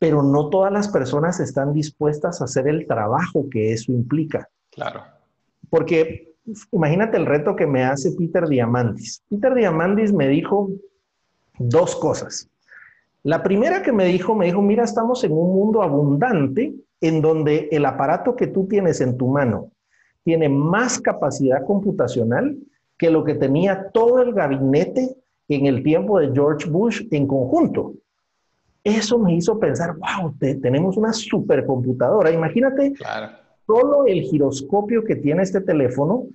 [0.00, 4.48] pero no todas las personas están dispuestas a hacer el trabajo que eso implica.
[4.70, 5.04] Claro.
[5.70, 6.33] Porque
[6.72, 9.22] imagínate el reto que me hace Peter Diamandis.
[9.28, 10.70] Peter Diamandis me dijo
[11.58, 12.48] dos cosas.
[13.22, 17.68] La primera que me dijo, me dijo, mira, estamos en un mundo abundante en donde
[17.72, 19.70] el aparato que tú tienes en tu mano
[20.24, 22.56] tiene más capacidad computacional
[22.98, 25.16] que lo que tenía todo el gabinete
[25.48, 27.94] en el tiempo de George Bush en conjunto.
[28.82, 32.30] Eso me hizo pensar, wow, tenemos una supercomputadora.
[32.30, 32.92] Imagínate
[33.66, 36.26] solo el giroscopio que tiene este teléfono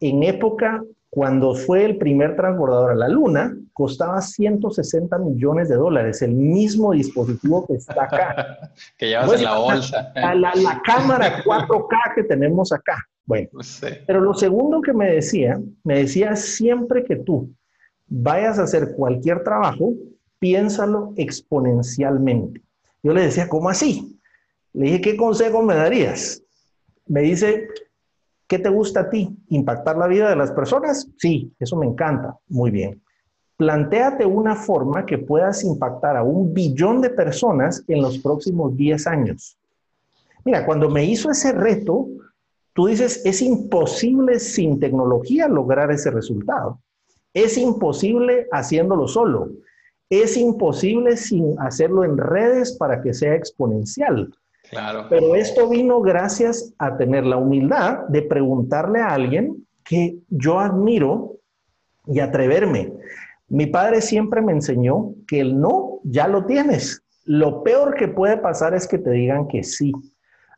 [0.00, 6.20] en época cuando fue el primer transbordador a la Luna, costaba 160 millones de dólares,
[6.20, 8.70] el mismo dispositivo que está acá.
[8.98, 10.12] que llevas en la bolsa.
[10.14, 12.96] La, cámara 4K que tenemos acá.
[13.24, 13.48] Bueno,
[14.06, 17.50] pero lo segundo que me decía, me decía siempre que tú
[18.06, 19.92] vayas a hacer cualquier trabajo,
[20.38, 22.62] piénsalo exponencialmente.
[23.02, 24.18] Yo le decía, ¿cómo así?
[24.72, 26.42] Le dije, ¿qué consejo me darías?
[27.08, 27.68] Me dice,
[28.46, 29.36] ¿qué te gusta a ti?
[29.48, 31.08] ¿Impactar la vida de las personas?
[31.16, 32.36] Sí, eso me encanta.
[32.48, 33.02] Muy bien.
[33.56, 39.06] Plantéate una forma que puedas impactar a un billón de personas en los próximos 10
[39.08, 39.58] años.
[40.44, 42.06] Mira, cuando me hizo ese reto,
[42.72, 46.78] tú dices, es imposible sin tecnología lograr ese resultado.
[47.34, 49.50] Es imposible haciéndolo solo.
[50.08, 54.32] Es imposible sin hacerlo en redes para que sea exponencial.
[54.70, 55.06] Claro.
[55.08, 61.36] Pero esto vino gracias a tener la humildad de preguntarle a alguien que yo admiro
[62.06, 62.92] y atreverme.
[63.48, 67.02] Mi padre siempre me enseñó que el no ya lo tienes.
[67.24, 69.92] Lo peor que puede pasar es que te digan que sí.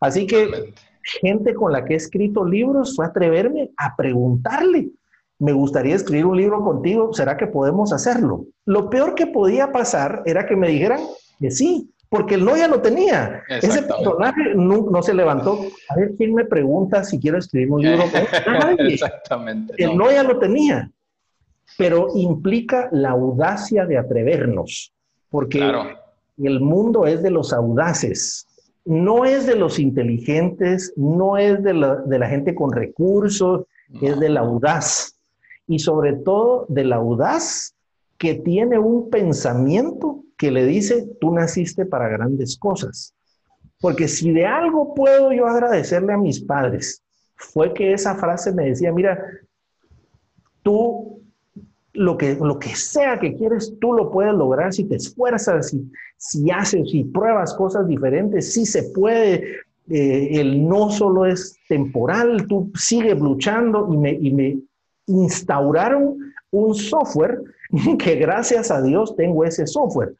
[0.00, 0.72] Así que
[1.20, 4.90] gente con la que he escrito libros fue atreverme a preguntarle
[5.40, 8.44] me gustaría escribir un libro contigo, ¿será que podemos hacerlo?
[8.66, 11.00] Lo peor que podía pasar era que me dijeran
[11.40, 13.44] que sí, porque el no ya lo tenía.
[13.48, 15.60] Ese personaje no, se levantó.
[15.88, 18.02] A ver, ¿quién me pregunta si quiero escribir un libro?
[18.78, 19.72] Exactamente.
[19.78, 20.10] El no.
[20.10, 20.90] ya lo tenía.
[21.78, 24.92] Pero implica la audacia de atrevernos,
[25.30, 25.72] porque
[26.36, 28.44] el mundo es de los audaces,
[28.84, 33.66] no es de los inteligentes, no es de la, de la gente con recursos,
[34.02, 35.16] es del audaz
[35.68, 37.72] y sobre todo del audaz
[38.18, 43.14] que tiene un pensamiento que le dice, tú naciste para grandes cosas.
[43.78, 47.02] Porque si de algo puedo yo agradecerle a mis padres,
[47.36, 49.22] fue que esa frase me decía, mira,
[50.62, 51.22] tú
[51.92, 55.92] lo que, lo que sea que quieres, tú lo puedes lograr si te esfuerzas, si,
[56.16, 59.56] si haces, si pruebas cosas diferentes, si se puede.
[59.90, 64.58] Eh, el no solo es temporal, tú sigues luchando y me, y me,
[65.06, 67.42] instauraron un software
[67.98, 70.14] que gracias a Dios tengo ese software.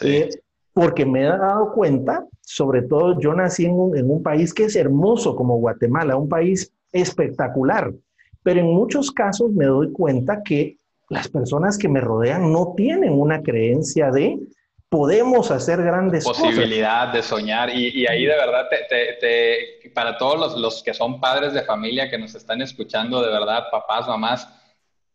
[0.00, 0.30] Eh,
[0.72, 4.64] porque me he dado cuenta, sobre todo yo nací en un, en un país que
[4.64, 7.92] es hermoso como Guatemala, un país espectacular,
[8.42, 10.78] pero en muchos casos me doy cuenta que
[11.08, 14.38] las personas que me rodean no tienen una creencia de
[14.88, 17.70] podemos hacer grandes posibilidad de soñar.
[17.70, 22.18] Y, ahí de verdad te, para todos los, los, que son padres de familia que
[22.18, 24.48] nos están escuchando de verdad papás mamás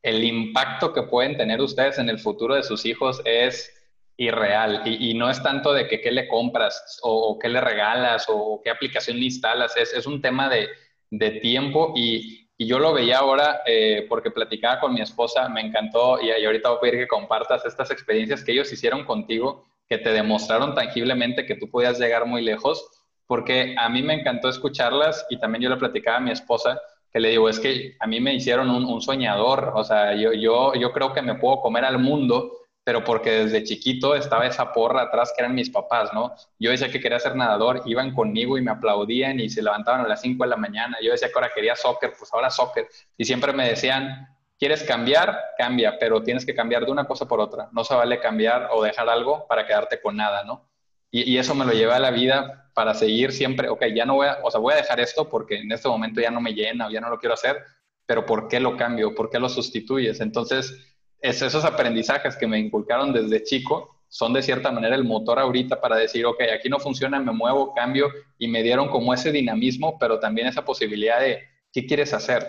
[0.01, 3.71] el impacto que pueden tener ustedes en el futuro de sus hijos es
[4.17, 8.59] irreal y, no es tanto de que qué le compras o, qué le regalas o
[8.63, 10.67] qué aplicación le instalas es, es un tema de,
[11.11, 15.61] de tiempo y, y yo lo veía ahora eh, porque platicaba con mi esposa, me
[15.61, 19.99] encantó y, ahorita voy a pedir que compartas estas experiencias que ellos hicieron contigo, que
[19.99, 22.83] te demostraron tangiblemente que tú podías llegar muy lejos,
[23.27, 26.81] porque a mí me encantó escucharlas y también yo le platicaba a mi esposa
[27.13, 30.33] que le digo, es que a mí me hicieron un, un soñador, o sea, yo,
[30.33, 32.51] yo, yo creo que me puedo comer al mundo
[32.87, 36.33] pero porque desde chiquito estaba esa porra atrás que eran mis papás, ¿no?
[36.57, 40.07] Yo decía que quería ser nadador, iban conmigo y me aplaudían y se levantaban a
[40.07, 40.95] las 5 de la mañana.
[41.03, 42.87] Yo decía que ahora quería soccer, pues ahora soccer.
[43.17, 45.37] Y siempre me decían, ¿quieres cambiar?
[45.57, 47.67] Cambia, pero tienes que cambiar de una cosa por otra.
[47.73, 50.69] No se vale cambiar o dejar algo para quedarte con nada, ¿no?
[51.11, 54.27] Y, eso me lo llevé a la vida para seguir siempre, ok, ya no voy
[54.27, 56.87] a, o sea, voy a dejar esto porque en este momento ya no me llena
[56.87, 57.61] o ya no lo quiero hacer,
[58.05, 59.13] pero ¿por qué lo cambio?
[59.13, 60.21] ¿Por qué lo sustituyes?
[60.21, 65.39] Entonces, es esos aprendizajes que me inculcaron desde chico son de cierta manera el motor
[65.39, 69.31] ahorita para decir, ok, aquí no funciona, me muevo, cambio, y me dieron como ese
[69.31, 71.39] dinamismo, pero también esa posibilidad de,
[71.73, 72.45] ¿qué quieres hacer?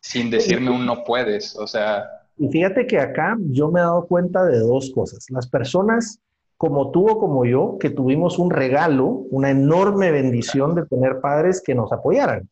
[0.00, 2.06] Sin decirme un no puedes, o sea...
[2.36, 5.26] Y fíjate que acá yo me he dado cuenta de dos cosas.
[5.28, 6.20] Las personas
[6.60, 11.62] como tú o como yo, que tuvimos un regalo, una enorme bendición de tener padres
[11.64, 12.50] que nos apoyaran.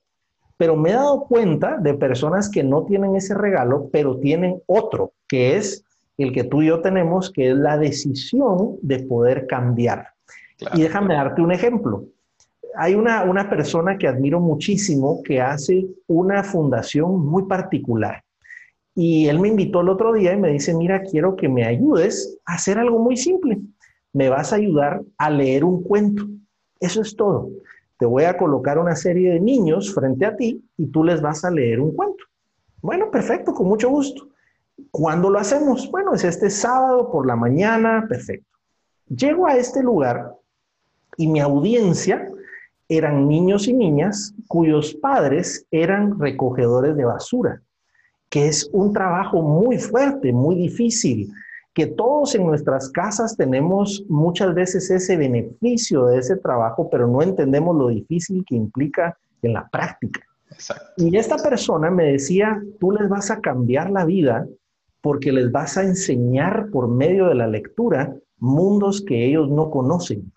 [0.59, 5.13] Pero me he dado cuenta de personas que no tienen ese regalo, pero tienen otro,
[5.29, 5.85] que es
[6.19, 10.09] el que tú y yo tenemos, que es la decisión de poder cambiar.
[10.75, 12.07] Y déjame darte un ejemplo.
[12.77, 18.25] Hay una, una persona que admiro muchísimo que hace una fundación muy particular.
[18.97, 22.37] Y él me invitó el otro día y me dice, mira, quiero que me ayudes
[22.45, 23.61] a hacer algo muy simple.
[24.13, 26.27] Me vas a ayudar a leer un cuento.
[26.81, 27.49] Eso es todo
[27.99, 31.45] te voy a colocar una serie de niños frente a ti y tú les vas
[31.45, 32.25] a leer un cuento.
[32.81, 34.29] Bueno, perfecto, con mucho gusto.
[34.91, 35.91] ¿Cuándo lo hacemos?
[35.91, 38.47] Bueno, es este sábado por la mañana, perfecto.
[39.09, 40.33] Llego a este lugar
[41.17, 42.31] y mi audiencia
[42.89, 47.61] eran niños y niñas cuyos padres eran recogedores de basura,
[48.31, 51.31] que es un trabajo muy fuerte, muy difícil,
[51.79, 57.23] que todos en nuestras casas tenemos muchas veces ese beneficio de ese trabajo, pero no
[57.23, 60.21] entendemos lo difícil que implica en la práctica.
[60.97, 64.45] Y esta persona me decía, tú les vas a cambiar la vida
[65.01, 70.33] porque les vas a enseñar por medio de la lectura mundos que ellos no conocen.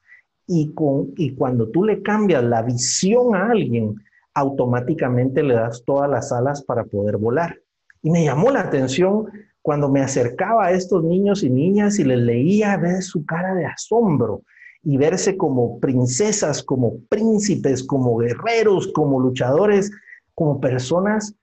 [0.45, 3.95] Y, con, y cuando tú le cambias la visión a alguien,
[4.35, 7.57] automáticamente le das todas las alas para poder volar.
[8.03, 9.25] Y me llamó la atención
[9.61, 13.65] cuando me acercaba a estos niños y niñas y les leía ver su cara de
[13.65, 14.41] asombro
[14.83, 19.91] y verse como princesas, como príncipes, como guerreros, como luchadores,
[20.33, 21.35] como personas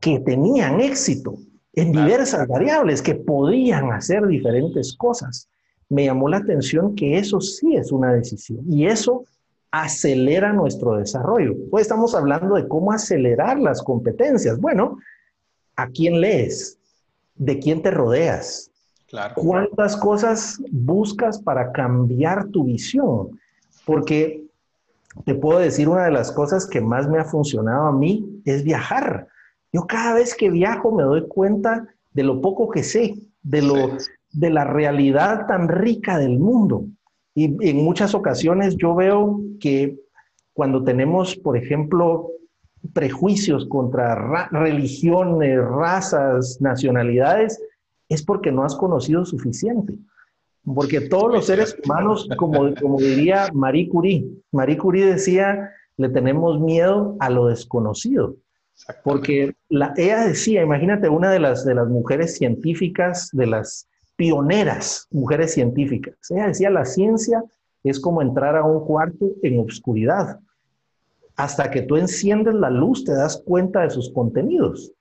[0.00, 1.34] que tenían éxito
[1.74, 5.48] en diversas variables, que podían hacer diferentes cosas.
[5.88, 9.24] Me llamó la atención que eso sí es una decisión y eso
[9.70, 11.54] acelera nuestro desarrollo.
[11.70, 14.58] Hoy estamos hablando de cómo acelerar las competencias.
[14.58, 14.98] Bueno,
[15.76, 16.78] ¿a quién lees?
[17.36, 18.70] ¿De quién te rodeas?
[19.34, 23.38] ¿Cuántas cosas buscas para cambiar tu visión?
[23.84, 24.42] Porque
[25.24, 28.64] te puedo decir, una de las cosas que más me ha funcionado a mí es
[28.64, 29.28] viajar.
[29.72, 33.96] Yo cada vez que viajo me doy cuenta de lo poco que sé, de, lo,
[34.32, 36.84] de la realidad tan rica del mundo.
[37.34, 39.98] Y en muchas ocasiones yo veo que
[40.52, 42.30] cuando tenemos, por ejemplo,
[42.92, 47.60] prejuicios contra religiones, razas, nacionalidades,
[48.08, 49.94] es porque no has conocido suficiente.
[50.64, 56.60] Porque todos los seres humanos, como, como diría Marie Curie, Marie Curie decía, le tenemos
[56.60, 58.36] miedo a lo desconocido.
[59.04, 65.06] Porque la, ella decía, imagínate una de las, de las mujeres científicas, de las pioneras
[65.10, 67.44] mujeres científicas, ella decía, la ciencia
[67.84, 70.40] es como entrar a un cuarto en obscuridad.
[71.36, 74.92] Hasta que tú enciendes la luz te das cuenta de sus contenidos.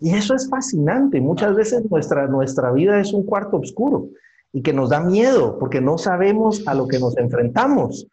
[0.00, 1.20] Y eso es fascinante.
[1.20, 4.08] Muchas veces nuestra, nuestra vida es un cuarto oscuro
[4.52, 8.06] y que nos da miedo porque no sabemos a lo que nos enfrentamos.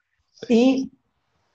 [0.47, 0.91] Y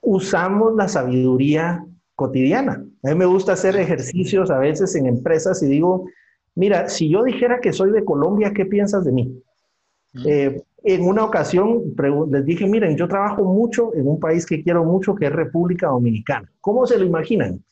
[0.01, 2.85] usamos la sabiduría cotidiana.
[3.03, 6.09] A mí me gusta hacer ejercicios a veces en empresas y digo,
[6.55, 9.43] mira, si yo dijera que soy de Colombia, ¿qué piensas de mí?
[10.25, 11.81] Eh, en una ocasión
[12.29, 15.87] les dije, miren, yo trabajo mucho en un país que quiero mucho, que es República
[15.87, 16.51] Dominicana.
[16.61, 17.63] ¿Cómo se lo imaginan?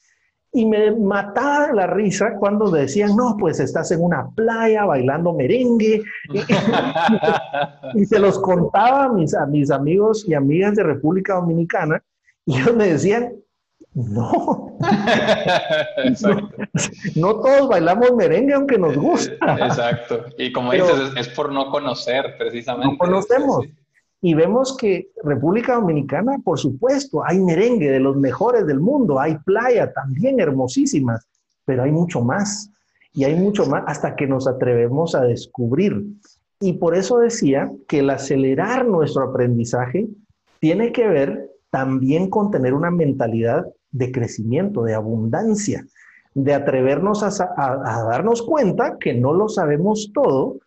[0.52, 6.02] Y me mataba la risa cuando decían, no, pues estás en una playa bailando merengue.
[7.94, 12.02] y, se los contaba a mis, a mis amigos y amigas de República Dominicana.
[12.46, 13.34] Y ellos me decían,
[13.96, 14.78] no.
[17.16, 17.40] no.
[17.40, 19.58] todos bailamos merengue aunque nos gusta.
[19.66, 20.26] Exacto.
[20.38, 22.92] Y como dices, es, por no conocer precisamente.
[22.92, 23.66] No conocemos.
[24.22, 29.38] Y vemos que República Dominicana, por supuesto, hay merengue de los mejores del mundo, hay
[29.38, 31.26] playa también hermosísimas,
[31.64, 32.70] pero hay mucho más.
[33.14, 36.04] Y hay mucho más hasta que nos atrevemos a descubrir.
[36.60, 40.10] Y por eso decía que el acelerar nuestro aprendizaje
[40.60, 43.66] tiene que ver también con tener una mentalidad
[43.96, 45.86] de crecimiento, de abundancia,
[46.34, 50.58] de atrevernos a, a, darnos cuenta que no lo sabemos todo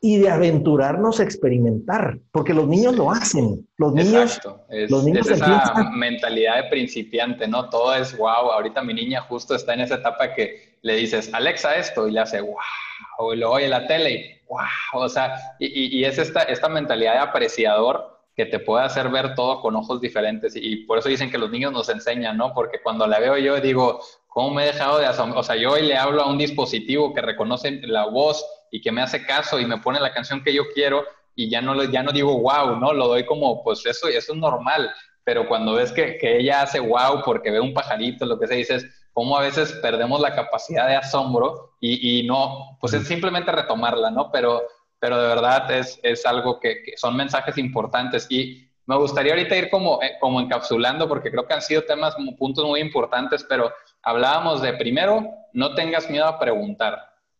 [0.00, 3.66] y de aventurarnos a experimentar, porque los niños lo hacen.
[3.78, 7.68] Los niños, es, los niños esa mentalidad de principiante, ¿no?
[7.68, 8.52] Todo es wow.
[8.52, 12.20] Ahorita mi niña justo está en esa etapa que le dices, Alexa, esto, y le
[12.20, 15.02] hace wow, y lo oye la tele, y wow.
[15.02, 19.34] O sea, y, y, es esta, esta mentalidad de apreciador que te puede hacer ver
[19.34, 20.54] todo con ojos diferentes.
[20.54, 22.52] Y por eso dicen que los niños nos enseñan, ¿no?
[22.52, 25.40] Porque cuando la veo yo digo, ¿cómo me he dejado de asombrar?
[25.40, 28.92] O sea, yo hoy le hablo a un dispositivo que reconoce la voz y que
[28.92, 32.02] me hace caso y me pone la canción que yo quiero y ya no, ya
[32.02, 32.92] no digo wow, ¿no?
[32.92, 34.92] Lo doy como, pues eso, eso es normal.
[35.24, 38.54] Pero cuando ves que, que ella hace wow porque ve un pajarito, lo que se
[38.56, 43.08] dice es, cómo a veces perdemos la capacidad de asombro y, y no, pues es
[43.08, 44.30] simplemente retomarla, ¿no?
[44.30, 44.62] Pero
[44.98, 49.68] pero de verdad es, es algo que, son mensajes importantes y me gustaría ahorita ir
[49.68, 53.72] como, eh, como encapsulando porque creo que han sido temas, puntos muy importantes, pero
[54.02, 56.98] hablábamos de primero, no tengas miedo a preguntar.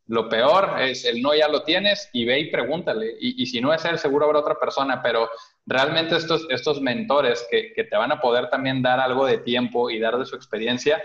[0.09, 3.16] Lo peor es el no ya lo tienes y ve y pregúntale.
[3.20, 5.28] Y, y si no es él, seguro habrá otra persona, pero
[5.66, 9.90] realmente estos, estos mentores que, que te van a poder también dar algo de tiempo
[9.90, 11.02] y dar de su experiencia,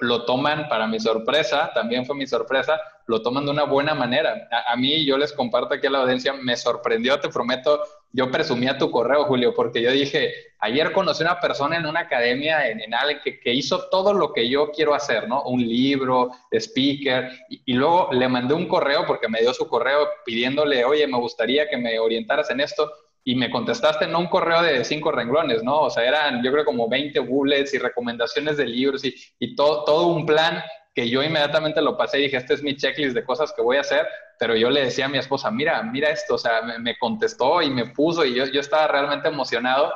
[0.00, 4.48] lo, toman, para mi sorpresa, también fue mi sorpresa, lo toman de una buena manera.
[4.68, 7.82] A, mí, yo les comparto aquí a la audiencia, me sorprendió, te prometo,
[8.12, 12.68] yo presumía tu correo, Julio, porque yo dije, ayer conocí una persona en una academia
[12.68, 12.92] en, en
[13.24, 15.42] que, que, hizo todo lo que yo quiero hacer, ¿no?
[15.44, 20.06] Un libro, speaker, y, y luego le mandé un correo porque me dio su correo
[20.24, 22.90] pidiéndole, oye, me gustaría que me orientaras en esto
[23.28, 25.80] y me contestaste no un correo de cinco renglones, ¿no?
[25.80, 29.84] O sea, eran yo creo como 20 bullets y recomendaciones de libros y, y todo,
[29.84, 30.62] todo un plan
[30.94, 33.76] que yo inmediatamente lo pasé y dije, este es mi checklist de cosas que voy
[33.76, 34.08] a hacer,
[34.38, 37.68] pero yo le decía a mi esposa, mira, mira esto, o sea, me, contestó y
[37.68, 39.92] me puso y yo, yo estaba realmente emocionado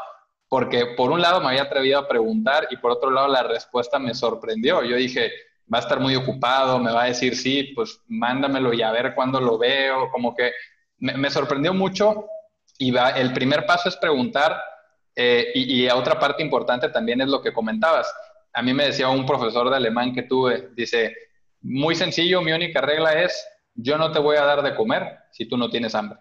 [0.47, 3.99] porque por un lado me había atrevido a preguntar y por otro lado la respuesta
[3.99, 4.83] me sorprendió.
[4.83, 5.33] Yo dije,
[5.72, 9.14] va a estar muy ocupado, me va a decir, sí, pues mándamelo y a ver
[9.14, 10.53] cuándo lo veo, como que
[10.99, 12.26] me, me sorprendió mucho
[12.83, 14.61] y el primer paso es preguntar,
[15.14, 18.12] eh, y, otra parte importante también es lo que comentabas.
[18.53, 21.14] A mí me decía un profesor de alemán que tuve, dice,
[21.61, 25.47] muy sencillo, mi única regla es, yo no te voy a dar de comer si
[25.47, 26.18] tú no tienes hambre.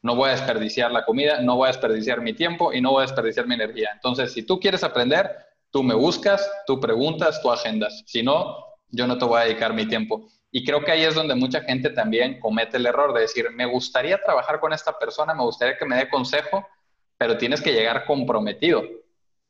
[0.00, 3.00] No voy a desperdiciar la comida, no voy a desperdiciar mi tiempo y no voy
[3.00, 3.90] a desperdiciar mi energía.
[3.92, 5.30] Entonces, si tú quieres aprender,
[5.70, 8.02] tú me buscas, tú preguntas, tú agendas.
[8.06, 8.56] Si no,
[8.88, 10.26] yo no te voy a dedicar mi tiempo.
[10.54, 13.64] Y creo que ahí es donde mucha gente también comete el error de decir, me
[13.64, 16.68] gustaría trabajar con esta persona, me gustaría que me dé consejo,
[17.16, 18.82] pero tienes que llegar comprometido.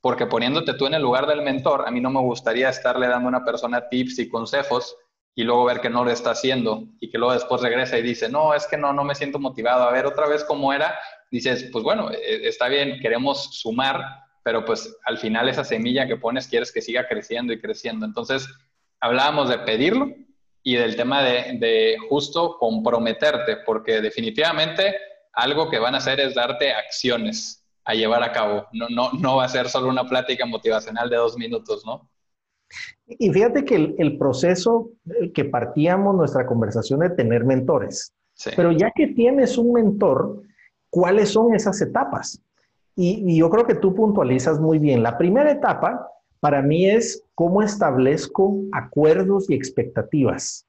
[0.00, 3.26] Porque poniéndote tú en el lugar del mentor, a mí no me gustaría estarle dando
[3.26, 4.96] a una persona tips y consejos
[5.34, 8.28] y luego ver que no lo está haciendo y que luego después regresa y dice,
[8.28, 9.82] no, es que no, no me siento motivado.
[9.84, 10.96] A ver otra vez cómo era.
[11.32, 14.04] Dices, pues bueno, eh, está bien, queremos sumar,
[14.44, 18.06] pero pues al final esa semilla que pones quieres que siga creciendo y creciendo.
[18.06, 18.48] Entonces,
[19.00, 20.14] hablábamos de pedirlo,
[20.62, 24.94] y del tema de, justo comprometerte, porque definitivamente
[25.32, 28.66] algo que van a hacer es darte acciones a llevar a cabo.
[28.72, 32.08] No, no, no va a ser solo una plática motivacional de dos minutos, ¿no?
[33.06, 34.90] Y fíjate que el, proceso
[35.34, 38.14] que partíamos nuestra conversación de tener mentores.
[38.56, 40.42] Pero ya que tienes un mentor,
[40.88, 42.40] ¿cuáles son esas etapas?
[42.96, 45.02] Y, y, yo creo que tú puntualizas muy bien.
[45.02, 46.08] La primera etapa
[46.42, 50.66] para mí es cómo establezco acuerdos y expectativas.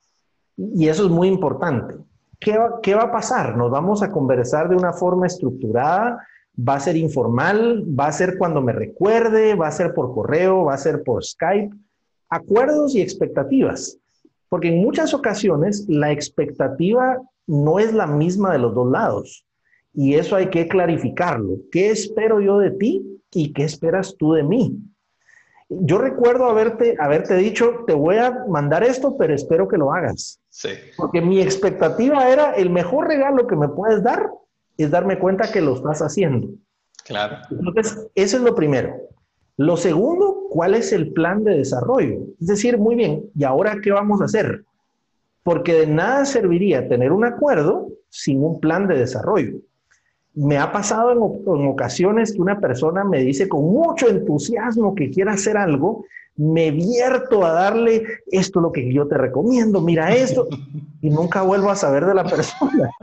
[0.56, 1.96] Y eso es muy importante.
[2.40, 3.58] ¿Qué va, a pasar?
[3.58, 6.24] Nos vamos a conversar de una forma estructurada,
[6.56, 10.66] va a ser informal, va a ser cuando me recuerde, va a ser por correo,
[10.66, 11.76] va a ser por Skype.
[12.30, 13.98] Acuerdos y expectativas.
[14.50, 19.44] Porque en muchas ocasiones la expectativa no es la misma de los dos lados.
[19.92, 21.56] Y eso hay que clarificarlo.
[21.72, 24.78] ¿Qué espero yo de ti y qué esperas tú de mí?
[25.70, 30.39] Yo recuerdo haberte, haberte dicho, te voy a mandar esto, pero espero que lo hagas.
[30.49, 30.70] Sí.
[30.97, 34.30] Porque mi expectativa era, el mejor regalo que me puedes dar
[34.78, 36.49] es darme cuenta que lo estás haciendo.
[37.05, 37.38] Claro.
[37.49, 38.95] Entonces, eso es lo primero.
[39.57, 42.20] Lo segundo, ¿cuál es el plan de desarrollo?
[42.39, 44.64] Es decir, muy bien, ¿y ahora qué vamos a hacer?
[45.43, 49.59] Porque de nada serviría tener un acuerdo sin un plan de desarrollo.
[50.36, 55.32] Me ha pasado en, ocasiones que una persona me dice con mucho entusiasmo que quiere
[55.32, 56.06] hacer algo,
[56.36, 60.48] me vierto a darle esto lo que yo te recomiendo, mira esto,
[61.02, 62.90] y nunca vuelvo a saber de la persona.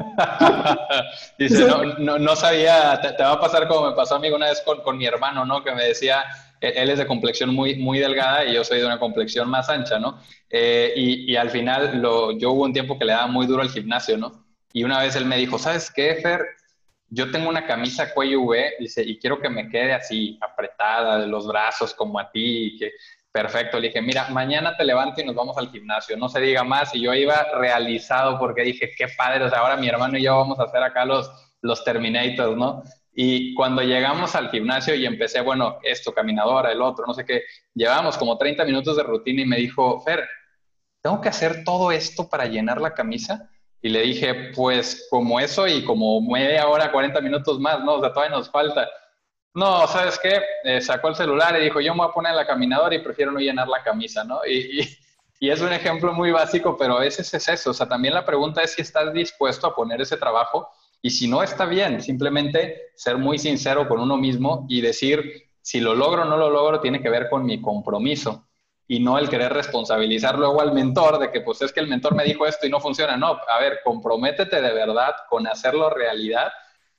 [1.98, 4.98] No, sabía, te, va a pasar como me pasó a mí una vez con, con
[4.98, 5.64] mi hermano, ¿no?
[5.64, 6.24] Que me decía,
[6.60, 9.70] e, él es de complexión muy, muy delgada y yo soy de una complexión más
[9.70, 10.18] ancha, ¿no?
[10.50, 13.62] Eh, y, y, al final lo, yo hubo un tiempo que le daba muy duro
[13.62, 14.44] al gimnasio, ¿no?
[14.72, 16.40] Y una vez él me dijo, ¿sabes qué, Fer?
[17.10, 21.46] Yo tengo una camisa cuello V, y quiero que me quede así, apretada de los
[21.46, 22.78] brazos como a ti,
[23.32, 23.78] perfecto.
[23.78, 26.94] Le dije, mira, mañana te levanto y nos vamos al gimnasio, no se diga más.
[26.94, 30.64] Y yo iba realizado porque dije, qué padre, ahora mi hermano y yo vamos a
[30.64, 31.28] hacer acá los,
[31.62, 32.82] los Terminators, ¿no?
[33.12, 37.42] Y cuando llegamos al gimnasio y empecé, bueno, esto, caminadora, el otro, no sé qué,
[37.74, 40.28] llevábamos como 30 minutos de rutina y me dijo, Fer,
[41.02, 43.50] ¿tengo que hacer todo esto para llenar la camisa?
[43.82, 47.94] Y le dije, pues como eso y como media hora, 40 minutos más, ¿no?
[47.94, 48.88] O sea, todavía nos falta.
[49.54, 50.40] No, ¿sabes qué?
[50.64, 53.32] Eh, sacó el celular y dijo, yo me voy a poner la caminadora y prefiero
[53.32, 54.40] no llenar la camisa, ¿no?
[54.46, 54.98] Y, y,
[55.40, 57.70] y, es un ejemplo muy básico, pero a veces es eso.
[57.70, 60.68] O sea, también la pregunta es si estás dispuesto a poner ese trabajo
[61.02, 65.80] y si no está bien, simplemente ser muy sincero con uno mismo y decir, si
[65.80, 68.49] lo logro o no lo logro, tiene que ver con mi compromiso
[68.90, 72.16] y no el querer responsabilizar luego al mentor de que pues es que el mentor
[72.16, 73.16] me dijo esto y no funciona.
[73.16, 76.48] No, a ver, comprométete de verdad con hacerlo realidad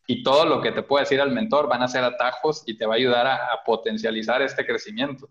[0.08, 2.86] y todo lo que te pueda decir al mentor van a ser atajos y te
[2.86, 5.28] va a ayudar a, potencializar este crecimiento.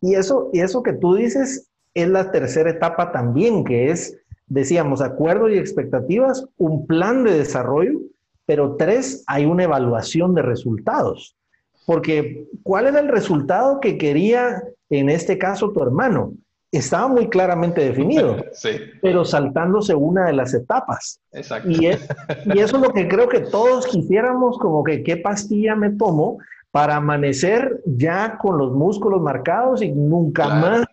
[0.00, 5.02] Y eso, y eso que tú dices es la tercera etapa también, que es, decíamos,
[5.02, 8.00] acuerdo y expectativas, un plan de desarrollo,
[8.46, 11.36] pero tres, hay una evaluación de resultados.
[11.84, 16.34] Porque, ¿cuál era el resultado que quería en este caso tu hermano,
[16.70, 18.36] estaba muy claramente definido,
[19.02, 21.20] pero saltándose una de las etapas.
[21.32, 21.70] Exacto.
[21.70, 25.90] Y, y, eso es lo que creo que todos quisiéramos, como que qué pastilla me
[25.90, 26.38] tomo
[26.70, 30.84] para amanecer ya con los músculos marcados y nunca más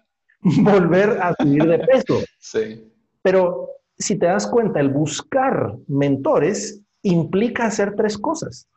[0.61, 2.19] volver a subir de peso.
[2.37, 2.87] Sí.
[3.23, 8.67] Pero si te das cuenta, el buscar mentores implica hacer tres cosas.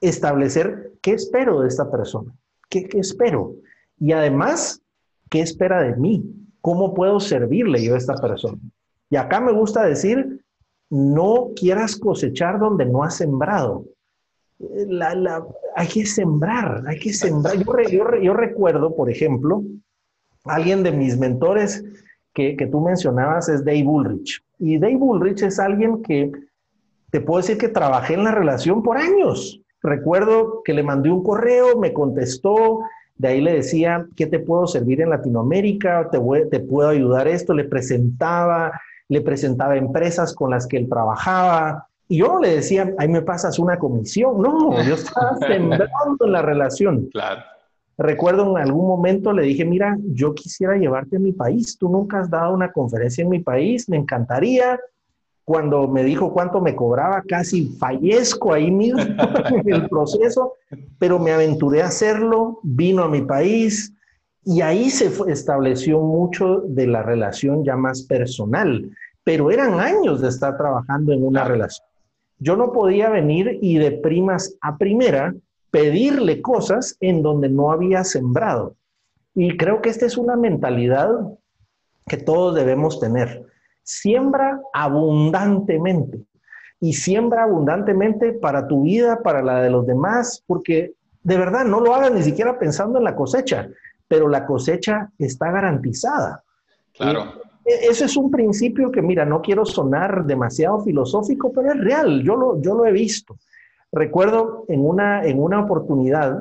[0.00, 2.32] Establecer qué espero de esta persona,
[2.68, 3.54] qué, qué espero.
[3.98, 4.82] Y además,
[5.30, 6.24] ¿qué espera de mí?
[6.60, 8.58] ¿Cómo puedo servirle yo a esta persona?
[9.10, 10.44] Y acá me gusta decir,
[10.90, 13.84] no quieras cosechar donde no has sembrado.
[14.58, 17.56] La, hay que sembrar, hay que sembrar.
[17.90, 19.62] Yo, recuerdo, por ejemplo,
[20.44, 21.84] alguien de mis mentores
[22.32, 24.42] que, que, tú mencionabas es Dave Bullrich.
[24.58, 26.30] Y Dave Bullrich es alguien que
[27.10, 29.60] te puedo decir que trabajé en la relación por años.
[29.82, 32.80] Recuerdo que le mandé un correo, me contestó,
[33.16, 36.08] de ahí le decía, ¿qué te puedo servir en Latinoamérica?
[36.10, 36.18] ¿Te,
[36.50, 37.54] te puedo ayudar esto?
[37.54, 38.72] Le presentaba,
[39.08, 41.86] le presentaba empresas con las que él trabajaba.
[42.08, 44.40] Y yo le decía, ahí me pasas una comisión.
[44.40, 47.08] No, yo estaba sembrando en la relación.
[47.12, 47.42] Claro.
[47.96, 51.78] Recuerdo en algún momento le dije, mira, yo quisiera llevarte a mi país.
[51.78, 54.80] Tú nunca has dado una conferencia en mi país, me encantaría.
[55.44, 59.00] Cuando me dijo cuánto me cobraba, casi fallezco ahí mismo
[59.50, 60.54] en el proceso,
[60.98, 63.92] pero me aventuré a hacerlo, vino a mi país
[64.44, 68.90] y ahí se estableció mucho de la relación ya más personal,
[69.22, 71.86] pero eran años de estar trabajando en una relación.
[72.38, 75.34] Yo no podía venir y de primas a primera
[75.70, 78.76] pedirle cosas en donde no había sembrado.
[79.34, 81.10] Y creo que esta es una mentalidad
[82.06, 83.46] que todos debemos tener
[83.84, 86.18] siembra abundantemente.
[86.80, 91.80] Y siembra abundantemente para tu vida, para la de los demás, porque de verdad no
[91.80, 93.68] lo hagas ni siquiera pensando en la cosecha,
[94.08, 96.42] pero la cosecha está garantizada.
[96.92, 97.40] Claro.
[97.64, 102.22] E, eso es un principio que, mira, no quiero sonar demasiado filosófico, pero es real,
[102.22, 103.36] yo lo, yo lo he visto.
[103.90, 106.38] Recuerdo en una, en una oportunidad,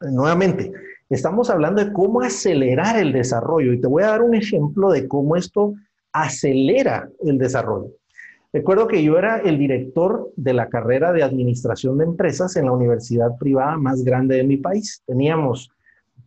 [0.00, 0.72] nuevamente,
[1.08, 5.08] estamos hablando de cómo acelerar el desarrollo y te voy a dar un ejemplo de
[5.08, 5.74] cómo esto
[6.12, 7.92] acelera el desarrollo.
[8.52, 12.72] Recuerdo que yo era el director de la carrera de administración de empresas en la
[12.72, 15.02] universidad privada más grande de mi país.
[15.06, 15.70] Teníamos,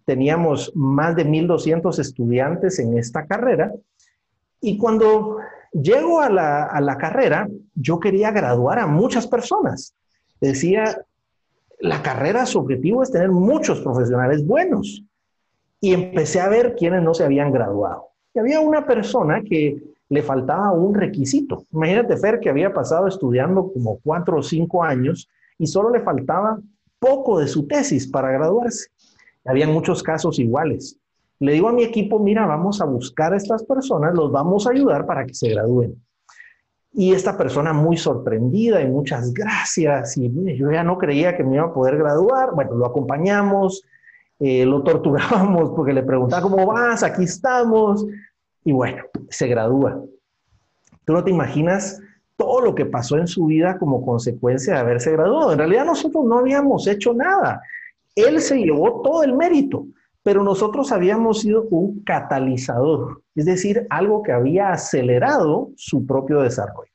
[0.05, 3.73] teníamos más de 1.200 estudiantes en esta carrera
[4.61, 5.37] y cuando
[5.73, 9.93] llego a la, a la carrera, yo quería graduar a muchas personas.
[10.39, 11.05] Decía,
[11.79, 15.03] la carrera, su objetivo es tener muchos profesionales buenos.
[15.81, 18.12] Y empecé a ver quiénes no se habían graduado.
[18.33, 21.65] Y había una persona que le faltaba un requisito.
[21.71, 26.59] Imagínate, Fer, que había pasado estudiando como cuatro o cinco años y solo le faltaba
[26.99, 28.87] poco de su tesis para graduarse.
[29.45, 30.97] Había muchos casos iguales.
[31.39, 34.71] Le digo a mi equipo, mira, vamos a buscar a estas personas, los vamos a
[34.71, 36.01] ayudar para que se gradúen.
[36.93, 40.15] Y esta persona muy sorprendida y muchas gracias.
[40.15, 42.53] Y yo ya no creía que me iba a poder graduar.
[42.53, 43.83] Bueno, lo acompañamos,
[44.39, 47.03] eh, lo torturábamos porque le preguntaba, ¿cómo vas?
[47.03, 48.05] Aquí estamos.
[48.65, 50.01] Y bueno, se gradúa.
[51.05, 52.01] Tú no te imaginas
[52.35, 55.51] todo lo que pasó en su vida como consecuencia de haberse graduado.
[55.51, 57.61] En realidad nosotros no habíamos hecho nada.
[58.15, 59.85] Él se llevó todo el mérito,
[60.23, 66.91] pero nosotros habíamos sido un catalizador, es decir, algo que había acelerado su propio desarrollo.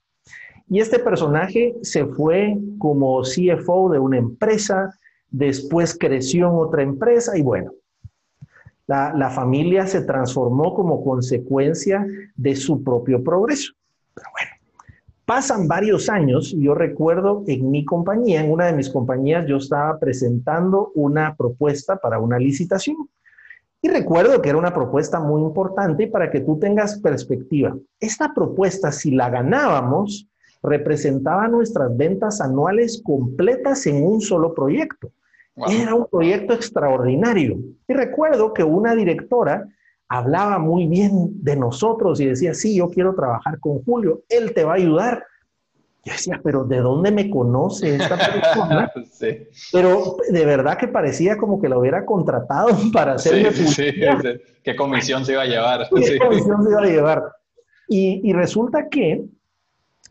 [0.70, 4.90] Y este personaje se fue como CFO de una empresa,
[5.30, 7.72] después creció en otra empresa y bueno,
[8.88, 13.74] la, familia se transformó como consecuencia de su propio progreso.
[14.14, 14.50] Pero bueno,
[15.26, 19.58] pasan varios años y yo recuerdo en mi compañía, en una de mis compañías, yo
[19.58, 22.96] estaba presentando una propuesta para una licitación.
[23.82, 27.76] Y recuerdo que era una propuesta muy importante para que tú tengas perspectiva.
[28.00, 30.26] Esta propuesta, si la ganábamos,
[30.62, 35.12] representaba nuestras ventas anuales completas en un solo proyecto.
[35.68, 37.58] Era un proyecto extraordinario.
[37.86, 39.66] Y recuerdo que una directora
[40.08, 44.64] hablaba muy bien de nosotros y decía, sí, yo quiero trabajar con Julio, él te
[44.64, 45.24] va a ayudar.
[46.04, 48.90] Yo decía, pero ¿de dónde me conoce esta persona?
[49.72, 53.92] Pero de verdad que parecía como que lo hubiera contratado para hacerme sí, sí,
[54.62, 55.88] ¿Qué comisión se iba a llevar?
[55.90, 57.32] ¿Qué comisión se iba a llevar?
[57.88, 59.24] Y, y resulta que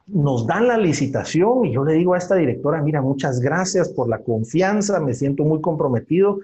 [0.08, 4.10] nos dan la licitación y yo le digo a esta directora, mira, muchas gracias por
[4.10, 6.40] la confianza, me siento muy comprometido.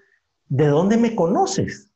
[0.48, 1.90] ¿De dónde me conoces?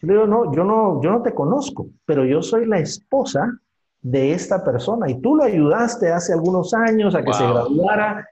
[0.00, 3.58] Yo le digo, no, yo no, yo no te conozco, pero yo soy la esposa
[4.00, 8.28] de esta persona y tú lo ayudaste hace algunos años a que se graduara.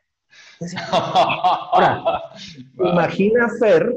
[0.93, 2.22] Ahora,
[2.79, 3.93] imagina Fer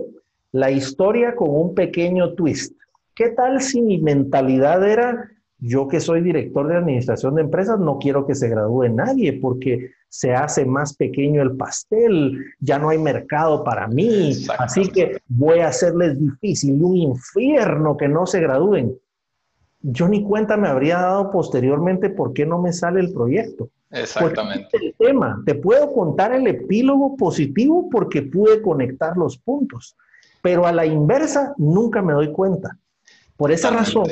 [0.51, 2.79] la historia con un pequeño twist.
[3.19, 5.29] ¿qué tal si mi mentalidad era,
[5.59, 9.91] yo que soy director de administración de empresas, no quiero que se gradúe nadie porque
[10.07, 15.59] se hace más pequeño el pastel, ya no hay mercado para mí, así que voy
[15.59, 18.97] a hacerles difícil, un infierno que no se gradúen.
[19.81, 23.69] Yo ni cuenta me habría dado posteriormente por qué no me sale el proyecto.
[23.91, 24.77] Exactamente.
[24.77, 29.97] el tema, te puedo contar el epílogo positivo porque pude conectar los puntos,
[30.41, 32.77] pero a la inversa nunca me doy cuenta.
[33.35, 34.07] Por esa razón,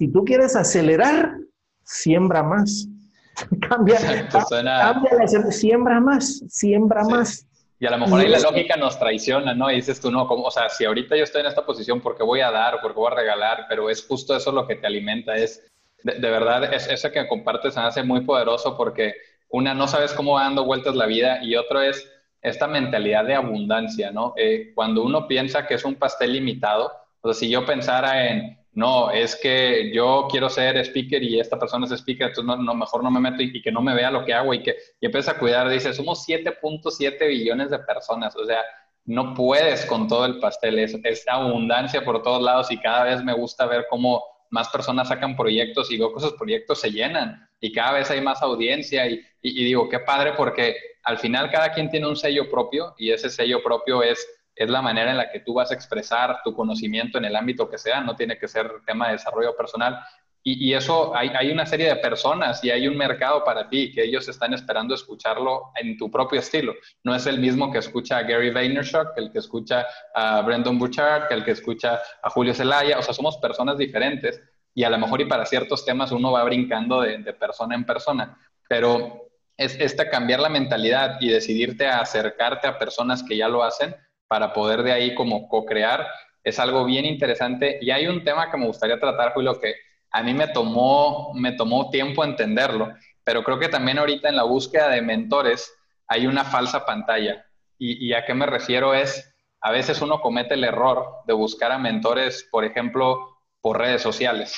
[0.00, 1.36] si tú quieres acelerar,
[1.84, 2.88] siembra más.
[3.68, 3.98] cambia,
[4.30, 7.46] cambia siembra más, siembra más.
[7.78, 9.70] Y a lo mejor ahí la lógica nos traiciona, ¿no?
[9.70, 12.16] Y dices tú, no, como, o sea, si ahorita yo estoy en esta posición, ¿por
[12.16, 12.80] qué voy a dar?
[12.80, 13.66] ¿Por qué voy a regalar?
[13.68, 15.70] Pero es justo eso lo que te alimenta, es,
[16.02, 19.12] de, verdad, es, eso que compartes se hace muy poderoso porque
[19.50, 23.34] una, no sabes cómo va dando vueltas la vida y otro es esta mentalidad de
[23.34, 24.32] abundancia, ¿no?
[24.38, 26.90] Eh, cuando uno piensa que es un pastel limitado,
[27.20, 31.58] o sea, si yo pensara en, no, es que yo quiero ser speaker y esta
[31.58, 34.24] persona es speaker, entonces no, mejor no me meto y, que no me vea lo
[34.24, 35.68] que hago y que y empieza a cuidar.
[35.68, 38.62] Dice, somos 7.7 billones de personas, o sea,
[39.06, 43.24] no puedes con todo el pastel, es, es abundancia por todos lados y cada vez
[43.24, 47.48] me gusta ver cómo más personas sacan proyectos y veo que esos proyectos se llenan
[47.60, 51.72] y cada vez hay más audiencia y, y digo, qué padre porque al final cada
[51.72, 54.26] quien tiene un sello propio y ese sello propio es
[54.64, 57.68] es la manera en la que tú vas a expresar tu conocimiento en el ámbito
[57.68, 60.00] que sea, no tiene que ser tema de desarrollo personal.
[60.42, 64.02] Y, eso, hay, hay, una serie de personas y hay un mercado para ti que
[64.02, 66.72] ellos están esperando escucharlo en tu propio estilo.
[67.04, 70.78] No es el mismo que escucha a Gary Vaynerchuk, que el que escucha a Brendan
[70.78, 72.98] Bouchard, que el que escucha a Julio Zelaya.
[72.98, 74.42] O sea, somos personas diferentes
[74.74, 77.84] y a lo mejor y para ciertos temas uno va brincando de, de persona en
[77.84, 78.38] persona.
[78.66, 83.62] Pero es este cambiar la mentalidad y decidirte a acercarte a personas que ya lo
[83.62, 83.94] hacen,
[84.30, 86.06] para poder de ahí como co-crear,
[86.44, 87.80] es algo bien interesante.
[87.82, 89.74] Y hay un tema que me gustaría tratar, Julio, que
[90.12, 94.44] a mí me tomó, me tomó tiempo entenderlo, pero creo que también ahorita en la
[94.44, 95.76] búsqueda de mentores
[96.06, 97.44] hay una falsa pantalla.
[97.76, 101.78] Y, a qué me refiero es, a veces uno comete el error de buscar a
[101.78, 104.54] mentores, por ejemplo, por redes sociales.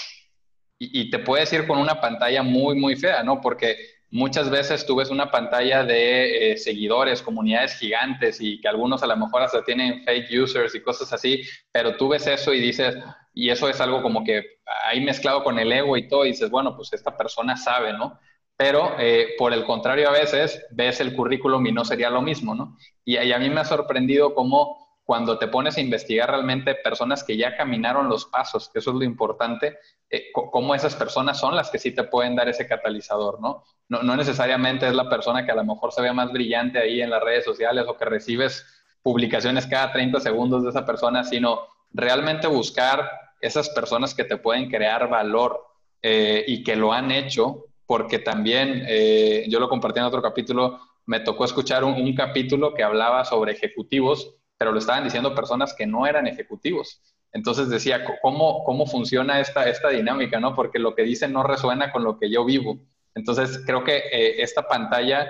[0.78, 3.40] Y, y te puedes ir con una pantalla muy, muy fea, ¿no?
[3.40, 3.76] Porque
[4.12, 9.06] muchas veces tú ves una pantalla de eh, seguidores, comunidades gigantes y que algunos a
[9.06, 11.42] lo mejor hasta tienen fake users y cosas así,
[11.72, 12.94] pero tú ves eso y dices,
[13.32, 14.44] y eso es algo como que
[14.84, 18.18] ahí mezclado con el ego y todo, y dices, bueno, pues esta persona sabe, ¿no?
[18.56, 22.54] Pero eh, por el contrario, a veces ves el currículum y no sería lo mismo,
[22.54, 22.76] ¿no?
[23.04, 27.24] Y, y a mí me ha sorprendido cómo cuando te pones a investigar realmente personas
[27.24, 29.78] que ya caminaron los pasos, que eso es lo importante,
[30.08, 33.64] eh, cómo esas personas son las que sí te pueden dar ese catalizador, ¿no?
[33.88, 34.02] ¿no?
[34.02, 37.10] No necesariamente es la persona que a lo mejor se ve más brillante ahí en
[37.10, 38.64] las redes sociales o que recibes
[39.02, 44.70] publicaciones cada 30 segundos de esa persona, sino realmente buscar esas personas que te pueden
[44.70, 45.66] crear valor
[46.00, 50.78] eh, y que lo han hecho, porque también, eh, yo lo compartí en otro capítulo,
[51.06, 55.88] me tocó escuchar un capítulo que hablaba sobre ejecutivos pero lo estaban diciendo personas que
[55.88, 57.02] no eran ejecutivos.
[57.32, 60.38] Entonces decía, ¿cómo, cómo funciona esta, esta dinámica?
[60.38, 60.54] ¿no?
[60.54, 62.78] Porque lo que dicen no resuena con lo que yo vivo.
[63.16, 65.26] Entonces creo que eh, esta pantalla,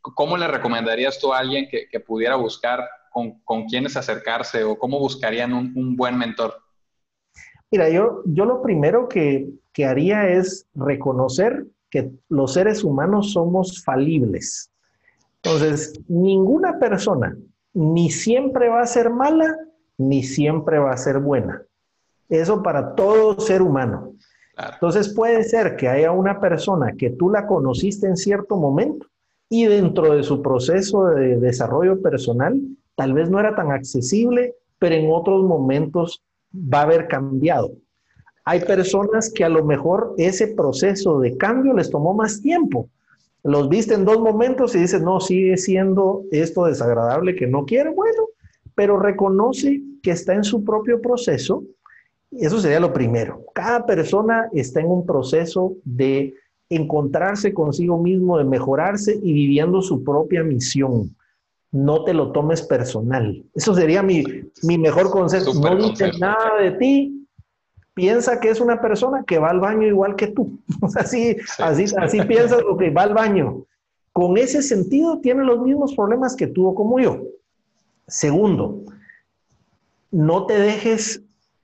[0.00, 5.00] ¿cómo le recomendarías tú a alguien que, pudiera buscar con, con quiénes acercarse o cómo
[5.00, 6.54] buscarían un, un, buen mentor?
[7.72, 13.82] Mira, yo, yo lo primero que, que haría es reconocer que los seres humanos somos
[13.82, 14.70] falibles.
[15.42, 17.36] Entonces, ninguna persona
[17.76, 19.54] ni siempre va a ser mala,
[19.98, 21.62] ni siempre va a ser buena.
[22.30, 24.14] Eso para todo ser humano.
[24.72, 29.06] Entonces puede ser que haya una persona que tú la conociste en cierto momento
[29.50, 32.58] y dentro de su proceso de desarrollo personal
[32.94, 36.24] tal vez no era tan accesible, pero en otros momentos
[36.54, 37.72] va a haber cambiado.
[38.46, 42.88] Hay personas que a lo mejor ese proceso de cambio les tomó más tiempo
[43.46, 47.90] los viste en dos momentos y dices, no, sigue siendo esto desagradable que no quiere,
[47.90, 48.24] bueno,
[48.74, 51.62] pero reconoce que está en su propio proceso.
[52.32, 53.44] Eso sería lo primero.
[53.54, 56.34] Cada persona está en un proceso de
[56.68, 61.14] encontrarse consigo mismo, de mejorarse y viviendo su propia misión.
[61.70, 63.44] No te lo tomes personal.
[63.54, 64.24] Eso sería mi,
[64.64, 65.54] mi mejor consejo.
[65.54, 67.25] no dices nada de ti,
[67.96, 70.60] piensa que es una persona que va al baño igual que tú.
[70.96, 73.64] así, así, así piensa lo que va al baño.
[74.12, 77.22] Con ese sentido tiene los mismos problemas que tú o como yo.
[78.06, 78.82] Segundo,
[80.10, 81.22] no te dejes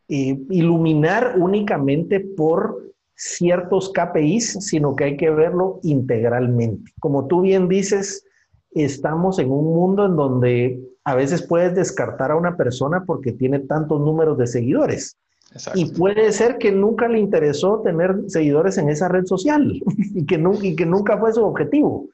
[0.09, 2.83] eh, iluminar únicamente por
[3.15, 6.93] ciertos KPIs, sino que hay que verlo integralmente.
[6.99, 8.25] Como tú bien dices,
[8.71, 13.59] estamos en un mundo en donde a veces puedes descartar a una persona porque tiene
[13.59, 15.19] tantos números de seguidores
[15.75, 19.81] Y puede ser que nunca le interesó tener seguidores en esa red social
[20.15, 20.39] y que,
[20.87, 22.07] nunca fue su objetivo.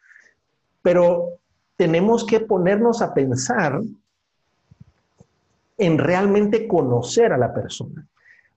[0.83, 1.31] Pero
[1.77, 3.81] tenemos que ponernos a pensar
[5.77, 8.07] en realmente conocer a la persona.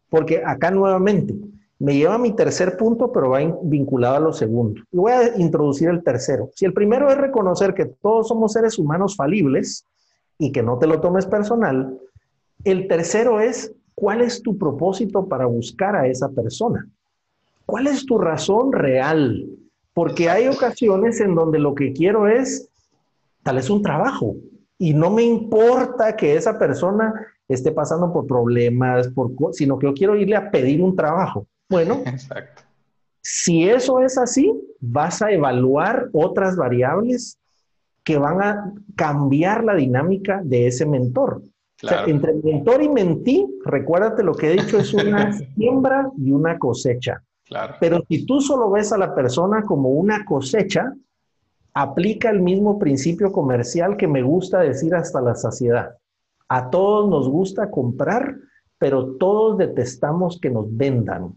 [0.10, 1.36] Porque acá nuevamente
[1.80, 4.82] me lleva mi tercer punto, pero va vinculado a lo segundo.
[4.92, 6.50] Y voy a introducir el tercero.
[6.54, 9.86] Si el primero es reconocer que todos somos seres humanos falibles
[10.38, 11.98] y que no te lo tomes personal,
[12.64, 16.89] el tercero es cuál es tu propósito para buscar a esa persona.
[17.68, 19.47] ¿Cuál es tu razón real?
[19.93, 22.68] Porque hay ocasiones en donde lo que quiero es
[23.43, 24.38] tal vez un trabajo,
[24.80, 27.14] y no me importa que esa persona
[27.47, 31.45] esté pasando por problemas, por, sino que yo quiero irle a pedir un trabajo.
[31.70, 32.02] Bueno,
[33.22, 37.38] si eso es así, vas a evaluar otras variables
[38.04, 41.43] que van a cambiar la dinámica de ese mentor.
[42.08, 47.24] Entre mentor y mentí, recuérdate lo que he dicho, es una siembra y una cosecha.
[47.80, 50.94] Pero si tú solo ves a la persona como una cosecha,
[51.74, 55.98] aplica el mismo principio comercial que me gusta decir hasta la saciedad.
[56.48, 58.36] A todos nos gusta comprar,
[58.78, 61.34] pero todos detestamos que nos vendan.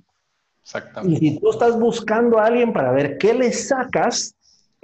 [0.63, 1.25] Exactamente.
[1.25, 4.35] Y si tú estás buscando a alguien para ver qué le sacas,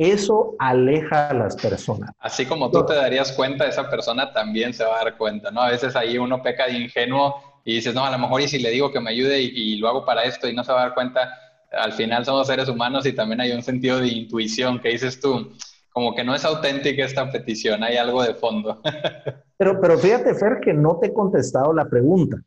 [0.01, 2.11] eso aleja a las personas.
[2.19, 5.61] Así como tú te darías cuenta, esa persona también se va a dar cuenta, ¿no?
[5.61, 7.35] A veces ahí uno peca de ingenuo
[7.65, 9.77] y dices, no, a lo mejor y si le digo que me ayude y, y
[9.77, 11.31] lo hago para esto y no se va a dar cuenta,
[11.71, 15.53] al final somos seres humanos y también hay un sentido de intuición que dices tú,
[15.93, 18.81] como que no es auténtica esta petición, hay algo de fondo.
[19.57, 22.39] pero, pero fíjate, Fer, que no te he contestado la pregunta.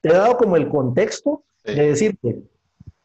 [0.00, 2.42] te he dado como el contexto de decirte,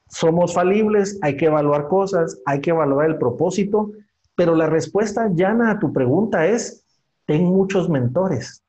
[0.10, 3.92] somos falibles, hay que evaluar cosas, hay que evaluar el propósito,
[4.36, 6.86] pero la respuesta llana a tu pregunta es,
[7.26, 8.64] ten muchos mentores.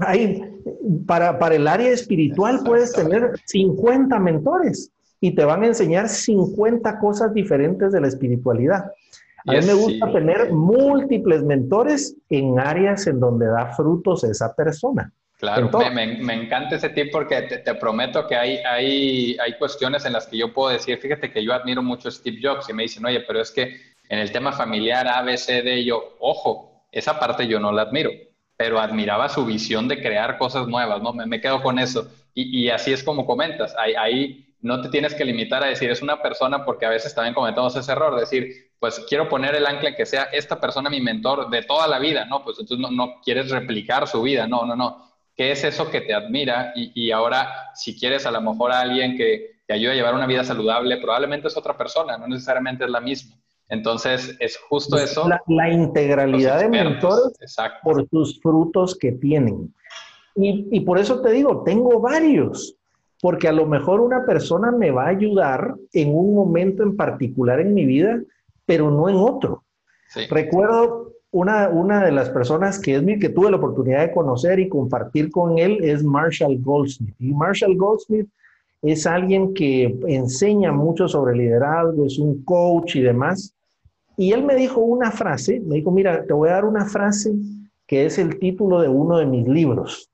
[0.00, 0.60] Hay,
[1.06, 4.90] para, para el área espiritual puedes tener 50 mentores
[5.20, 8.90] y te van a enseñar 50 cosas diferentes de la espiritualidad.
[9.46, 15.12] A mí me gusta tener múltiples mentores en áreas en donde da frutos esa persona.
[15.44, 20.12] Claro, me, me, encanta ese tip porque te, prometo que hay, hay, hay cuestiones en
[20.12, 22.84] las que yo puedo decir, fíjate que yo admiro mucho a Steve Jobs y me
[22.84, 26.86] dicen, oye, pero es que en el tema familiar A, B, C, D, yo, ojo,
[26.92, 28.10] esa parte yo no la admiro,
[28.56, 31.12] pero admiraba su visión de crear cosas nuevas, ¿no?
[31.12, 32.10] Me, me quedo con eso.
[32.34, 35.90] Y, y, así es como comentas, hay, hay no te tienes que limitar a decir
[35.90, 39.66] es una persona porque a veces también cometemos ese error, decir, pues quiero poner el
[39.66, 42.42] ancla que sea esta persona mi mentor de toda la vida, ¿no?
[42.42, 45.13] Pues entonces no, quieres replicar su vida, no, no, no.
[45.36, 46.72] ¿Qué es eso que te admira?
[46.76, 50.26] Y, ahora, si quieres a lo mejor a alguien que te ayude a llevar una
[50.26, 53.36] vida saludable, probablemente es otra persona, no necesariamente es la misma.
[53.68, 55.28] Entonces, es justo eso.
[55.48, 57.32] La, integralidad de mentores
[57.82, 59.74] por sus frutos que tienen.
[60.36, 62.76] Y, y por eso te digo, tengo varios
[63.24, 67.58] porque a lo mejor una persona me va a ayudar en un momento en particular
[67.58, 68.20] en mi vida,
[68.66, 69.64] pero no en otro.
[70.28, 74.60] Recuerdo una, una de las personas que es mi, que tuve la oportunidad de conocer
[74.60, 77.12] y compartir con él es Marshall Goldsmith.
[77.18, 78.28] Y Marshall Goldsmith
[78.82, 83.52] es alguien que enseña mucho sobre liderazgo, es un coach y demás.
[84.16, 87.32] Y él me dijo una frase, me dijo, mira, te voy a dar una frase
[87.88, 90.08] que es el título de uno de mis libros.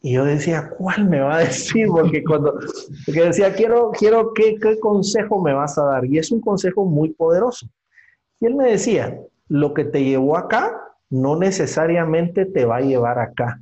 [0.00, 1.88] Y yo decía, ¿cuál me va a decir?
[1.90, 2.54] Porque cuando
[3.04, 6.06] porque decía, quiero, quiero ¿qué, ¿qué consejo me vas a dar?
[6.06, 7.66] Y es un consejo muy poderoso.
[8.40, 13.18] Y él me decía, lo que te llevó acá no necesariamente te va a llevar
[13.18, 13.60] acá.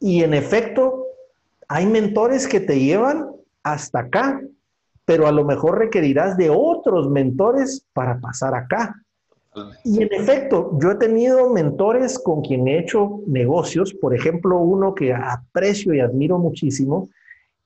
[0.00, 1.06] Y en efecto,
[1.68, 3.28] hay mentores que te llevan
[3.62, 4.40] hasta acá,
[5.04, 8.94] pero a lo mejor requerirás de otros mentores para pasar acá.
[9.84, 14.94] Y en efecto, yo he tenido mentores con quien he hecho negocios, por ejemplo, uno
[14.94, 17.08] que aprecio y admiro muchísimo,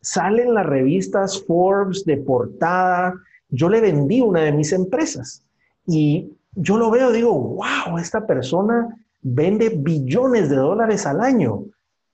[0.00, 3.14] sale en las revistas Forbes de portada,
[3.50, 5.44] yo le vendí una de mis empresas
[5.86, 11.64] y yo lo veo, digo, wow, esta persona vende billones de dólares al año.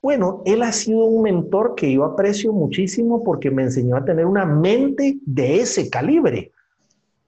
[0.03, 4.25] Bueno, él ha sido un mentor que yo aprecio muchísimo porque me enseñó a tener
[4.25, 6.53] una mente de ese calibre.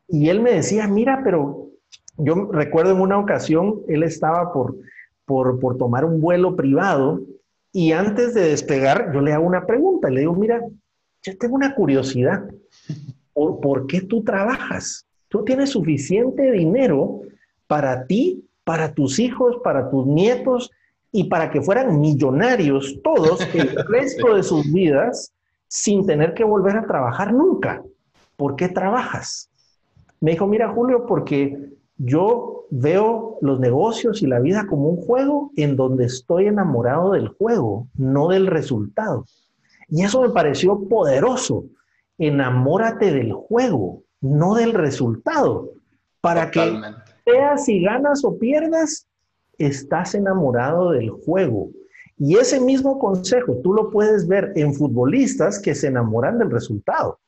[0.09, 1.69] Y él me decía, mira, pero
[2.17, 4.77] yo recuerdo en una ocasión, él estaba por,
[5.27, 7.21] por, tomar un vuelo privado
[7.73, 10.61] y antes de despegar, yo le hago una pregunta, le digo, mira,
[11.23, 12.45] yo tengo una curiosidad,
[13.33, 15.07] ¿por, ¿por qué tú trabajas?
[15.33, 17.23] Tú tienes suficiente dinero
[17.67, 20.71] para ti, para tus hijos, para tus nietos
[21.11, 25.33] y para que fueran millonarios todos el resto de sus vidas
[25.69, 27.83] sin tener que volver a trabajar nunca.
[28.37, 29.49] ¿Por qué trabajas?
[30.21, 35.51] Me dijo, mira Julio, porque yo veo los negocios y la vida como un juego
[35.57, 39.25] en donde estoy enamorado del juego, no del resultado.
[39.89, 41.65] Y eso me pareció poderoso.
[42.19, 45.73] Enamórate del juego, no del resultado.
[46.23, 46.81] Para que
[47.25, 49.07] seas si ganas o pierdas,
[49.59, 51.71] estás enamorado del juego.
[52.17, 57.19] Y ese mismo consejo tú lo puedes ver en futbolistas que se enamoran del resultado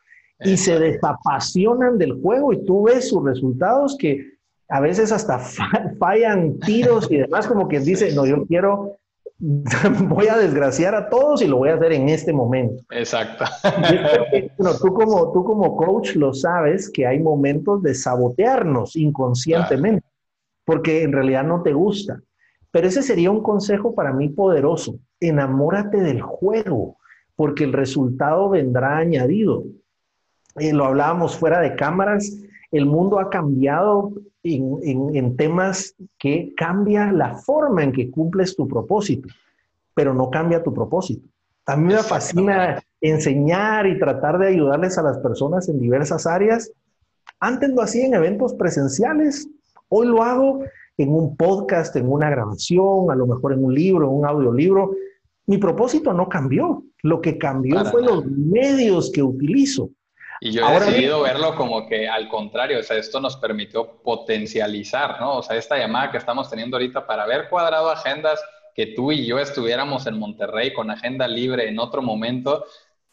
[0.40, 4.34] y se desapasionan del juego y tú ves sus resultados que
[4.68, 5.38] a veces hasta
[5.98, 8.96] fallan tiros y demás, como quien dice, no, yo quiero,
[10.08, 12.82] voy a desgraciar a todos y lo voy a hacer en este momento.
[12.90, 13.44] Exacto.
[14.56, 20.06] bueno, tú, como, tú como coach lo sabes que hay momentos de sabotearnos inconscientemente,
[20.64, 22.20] porque en realidad no te gusta.
[22.70, 24.98] Pero ese sería un consejo para mí poderoso.
[25.20, 26.96] Enamórate del juego,
[27.36, 29.64] porque el resultado vendrá añadido.
[30.58, 32.32] Eh, lo hablábamos fuera de cámaras,
[32.74, 34.12] el mundo ha cambiado
[34.42, 39.28] en, temas que cambia la forma en que cumples tu propósito,
[39.94, 41.28] pero no cambia tu propósito.
[41.66, 46.72] A mí me fascina enseñar y tratar de ayudarles a las personas en diversas áreas.
[47.38, 49.48] Antes lo hacía en eventos presenciales,
[49.88, 50.64] hoy lo hago
[50.98, 54.90] en un podcast, en una grabación, a lo mejor en un libro, un audiolibro.
[55.46, 56.82] Mi propósito no cambió.
[57.02, 59.90] Lo que cambió fue los medios que utilizo.
[60.44, 65.18] Y yo he decidido verlo como que al contrario, o sea, esto nos permitió potencializar,
[65.18, 65.38] ¿no?
[65.38, 69.24] O sea, esta llamada que estamos teniendo ahorita para haber cuadrado agendas, que tú y
[69.24, 72.66] yo estuviéramos en Monterrey con agenda libre en otro momento,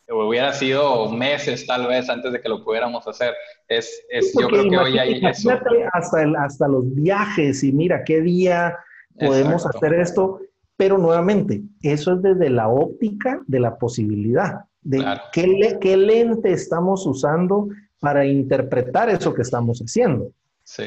[0.09, 3.33] hubiera sido meses tal vez antes de que lo pudiéramos hacer.
[3.65, 5.51] Es, es yo creo que hoy hay eso.
[5.93, 8.77] Hasta, hasta los viajes y mira qué día
[9.17, 10.41] podemos hacer esto,
[10.75, 17.05] pero nuevamente, eso es desde la óptica de la posibilidad, de qué, qué, lente estamos
[17.05, 17.69] usando
[17.99, 20.31] para interpretar eso que estamos haciendo.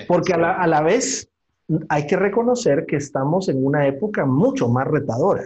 [0.09, 1.29] Porque A, la, a la vez
[1.89, 5.45] hay que reconocer que estamos en una época mucho más retadora.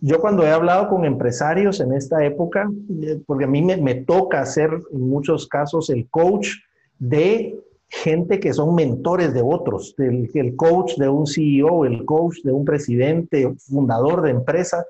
[0.00, 2.70] Yo cuando he hablado con empresarios en esta época,
[3.02, 6.50] eh, porque a mí me, toca ser en muchos casos el coach
[6.98, 7.58] de
[7.88, 12.52] gente que son mentores de otros, el, el coach de un CEO, el coach de
[12.52, 14.84] un presidente, fundador de empresa.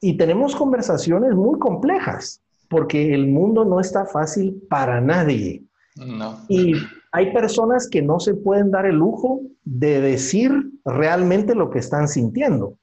[0.00, 5.62] Y tenemos conversaciones muy complejas, porque el mundo no está fácil para nadie.
[5.96, 6.40] No.
[6.48, 6.74] Y
[7.12, 10.52] hay personas que no se pueden dar el lujo de decir
[10.84, 12.76] realmente lo que están sintiendo.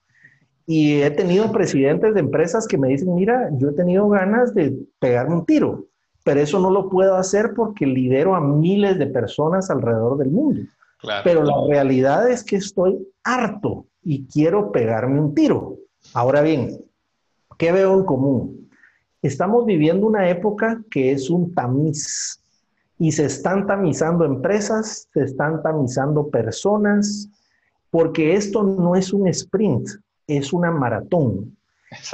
[0.66, 4.78] Y he tenido presidentes de empresas que me dicen, mira, yo he tenido ganas de
[5.00, 5.86] pegarme un tiro,
[6.24, 10.62] pero eso no lo puedo hacer porque lidero a miles de personas alrededor del mundo.
[11.24, 15.78] Pero la realidad es que estoy harto y quiero pegarme un tiro.
[16.14, 16.80] Ahora bien,
[17.62, 18.72] ¿qué veo en común?
[19.22, 22.42] Estamos viviendo una época que es un tamiz
[22.98, 27.30] y se están tamizando empresas, se están tamizando personas,
[27.92, 29.88] porque esto no es un sprint,
[30.26, 31.56] es una maratón.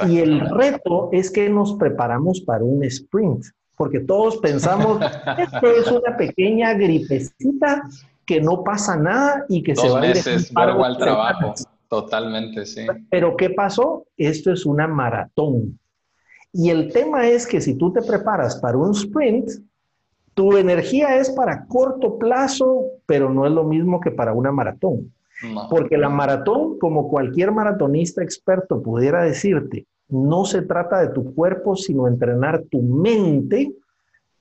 [0.06, 5.00] Y el reto es que nos preparamos para un sprint, porque todos pensamos,
[5.38, 7.88] esto es una pequeña gripecita
[8.26, 11.54] que no pasa nada y que se va meses, a ir al trabajo.
[11.88, 12.86] Totalmente, sí.
[13.10, 14.06] Pero ¿qué pasó?
[14.16, 15.78] Esto es una maratón.
[16.52, 19.50] Y el tema es que si tú te preparas para un sprint,
[20.34, 25.12] tu energía es para corto plazo, pero no es lo mismo que para una maratón.
[25.70, 31.76] Porque la maratón, como cualquier maratonista experto pudiera decirte, no se trata de tu cuerpo,
[31.76, 33.72] sino entrenar tu mente.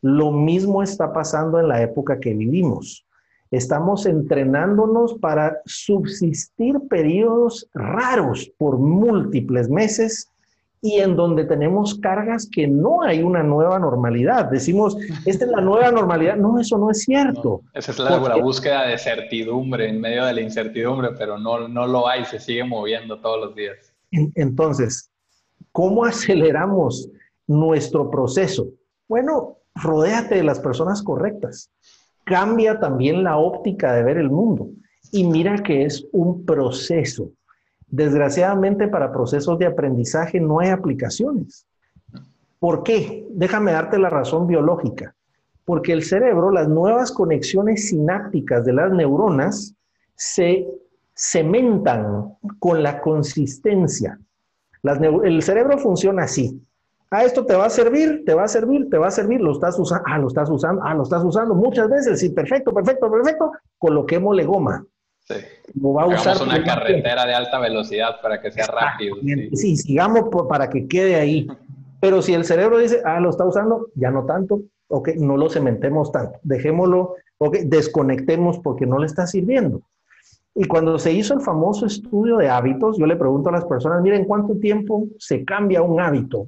[0.01, 3.06] Lo mismo está pasando en la época que vivimos.
[3.51, 10.29] Estamos entrenándonos para subsistir periodos raros por múltiples meses
[10.81, 14.45] y en donde tenemos cargas que no hay una nueva normalidad.
[14.45, 16.35] Decimos, esta es la nueva normalidad.
[16.35, 17.61] No, eso no es cierto.
[17.73, 22.07] esa es la, búsqueda de certidumbre en medio de la incertidumbre, pero no, no lo
[22.07, 23.93] hay, se sigue moviendo todos los días.
[24.11, 25.09] Entonces,
[25.71, 27.09] ¿cómo aceleramos
[27.47, 28.67] nuestro proceso?
[29.07, 31.71] Bueno, rodéate de las personas correctas.
[32.27, 34.69] Cambia también la óptica de ver el mundo.
[35.11, 37.31] Y mira que es un proceso
[37.87, 41.65] Desgraciadamente para procesos de aprendizaje no hay aplicaciones.
[42.59, 43.25] ¿Por qué?
[43.31, 45.15] Déjame darte la razón biológica.
[45.63, 49.73] Porque el cerebro, las nuevas conexiones sinápticas de las neuronas
[50.15, 50.67] se
[51.13, 54.19] cementan con la consistencia.
[54.83, 56.61] el cerebro funciona así.
[57.09, 59.53] Ah, esto te va a servir, te va a servir, te va a servir, lo
[59.53, 63.09] estás usando, ah, lo estás usando, ah, lo estás usando muchas veces, sí, perfecto, perfecto,
[63.09, 64.85] perfecto, coloquémosle goma.
[65.21, 65.35] Sí.
[65.81, 69.17] va a usar una carretera de alta velocidad para que sea rápido.
[69.53, 71.47] Sí, sigamos para que quede ahí.
[71.99, 75.49] Pero si el cerebro dice, ah, lo está usando, ya no tanto, ok, no lo
[75.49, 79.81] cementemos tanto, dejémoslo, ok, desconectemos porque no le está sirviendo.
[80.55, 84.01] Y cuando se hizo el famoso estudio de hábitos, yo le pregunto a las personas,
[84.01, 86.47] miren, ¿cuánto tiempo se cambia un hábito?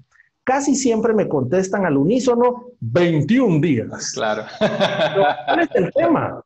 [0.50, 4.14] Casi siempre me contestan al unísono 21 días.
[4.16, 4.46] Claro.
[4.58, 6.42] ¿Cuál es el tema?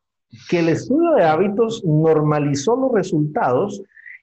[0.50, 3.80] Que el estudio de hábitos normalizó los resultados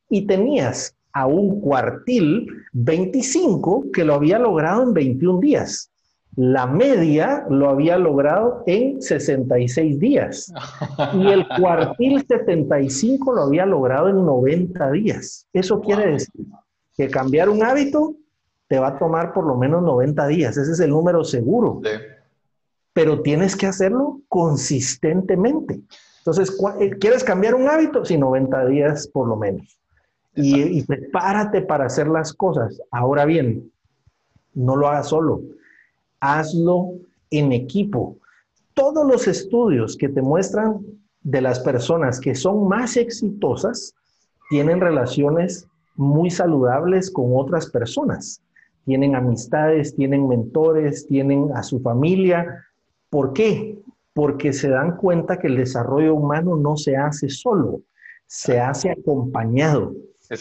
[0.07, 5.89] y tenías a un cuartil 25 que lo había logrado en 21 días.
[6.35, 10.53] La media lo había logrado en 66 días
[11.15, 15.47] y el cuartil 75 lo había logrado en 90 días.
[15.51, 16.45] Eso quiere decir
[16.95, 18.15] que cambiar un hábito
[18.71, 20.55] te va a tomar por lo menos 90 días.
[20.55, 21.81] Ese es el número seguro.
[22.93, 25.81] Pero tienes que hacerlo consistentemente.
[26.19, 28.05] Entonces, eh, ¿quieres cambiar un hábito?
[28.05, 29.77] Sí, 90 días por lo menos.
[30.35, 32.81] Y, y, prepárate para hacer las cosas.
[32.91, 33.69] Ahora bien,
[34.53, 35.41] no lo hagas solo
[36.21, 36.93] hazlo
[37.29, 38.17] en equipo.
[38.73, 40.79] Todos los estudios que te muestran
[41.23, 43.93] de las personas que son más exitosas
[44.49, 48.41] tienen relaciones muy saludables con otras personas.
[48.85, 52.65] Tienen amistades, tienen mentores, tienen a su familia.
[53.09, 53.77] ¿Por qué?
[54.13, 57.81] Porque se dan cuenta que el desarrollo humano no se hace solo,
[58.25, 59.93] se hace acompañado.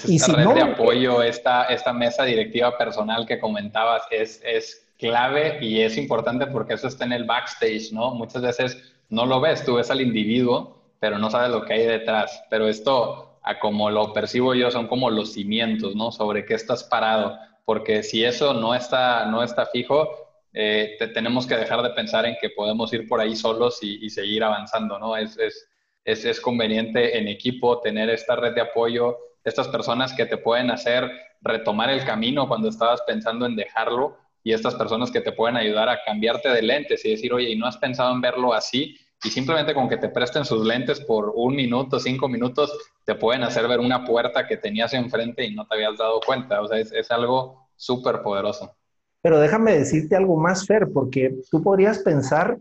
[0.07, 5.59] y esta red de apoyo, esta, esta mesa directiva personal que comentabas, es, es clave
[5.61, 8.14] y es importante porque eso está en el backstage, ¿no?
[8.14, 11.86] Muchas veces no lo ves, tú ves al individuo, pero no sabes lo que hay
[11.86, 12.45] detrás.
[12.51, 16.12] Pero esto, a como lo percibo yo, son como los cimientos, ¿no?
[16.12, 17.36] Sobre qué estás parado.
[17.65, 20.09] Porque si eso no está, no está fijo,
[20.53, 24.43] eh, tenemos que dejar de pensar en que podemos ir por ahí solos y, seguir
[24.43, 25.17] avanzando, ¿no?
[25.17, 25.69] Es, es,
[26.05, 30.71] es, es conveniente en equipo tener esta red de apoyo, estas personas que te pueden
[30.71, 35.57] hacer retomar el camino cuando estabas pensando en dejarlo y estas personas que te pueden
[35.57, 38.97] ayudar a cambiarte de lentes y decir, oye, ¿y no has pensado en verlo así?
[39.23, 42.73] Y simplemente con que te presten sus lentes por un minuto, cinco minutos,
[43.05, 46.61] te pueden hacer ver una puerta que tenías enfrente y no te habías dado cuenta.
[46.62, 48.75] O sea, es, es algo súper poderoso.
[49.23, 52.59] Pero déjame decirte algo más, Fer, porque tú podrías pensar,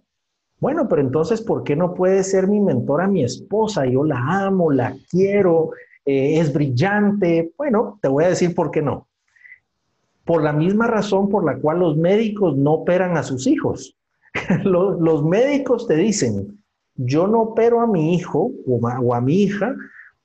[0.59, 3.85] bueno, pero entonces, ¿por qué no puede ser mi mentora mi esposa?
[3.85, 5.71] Yo la amo, la quiero,
[6.05, 7.53] eh, es brillante.
[7.57, 9.09] Bueno, te voy a decir por qué no
[10.29, 13.97] por la misma razón por la cual los médicos no operan a sus hijos.
[14.63, 16.59] los, médicos te dicen,
[16.95, 19.75] yo no opero a mi hijo o a, mi hija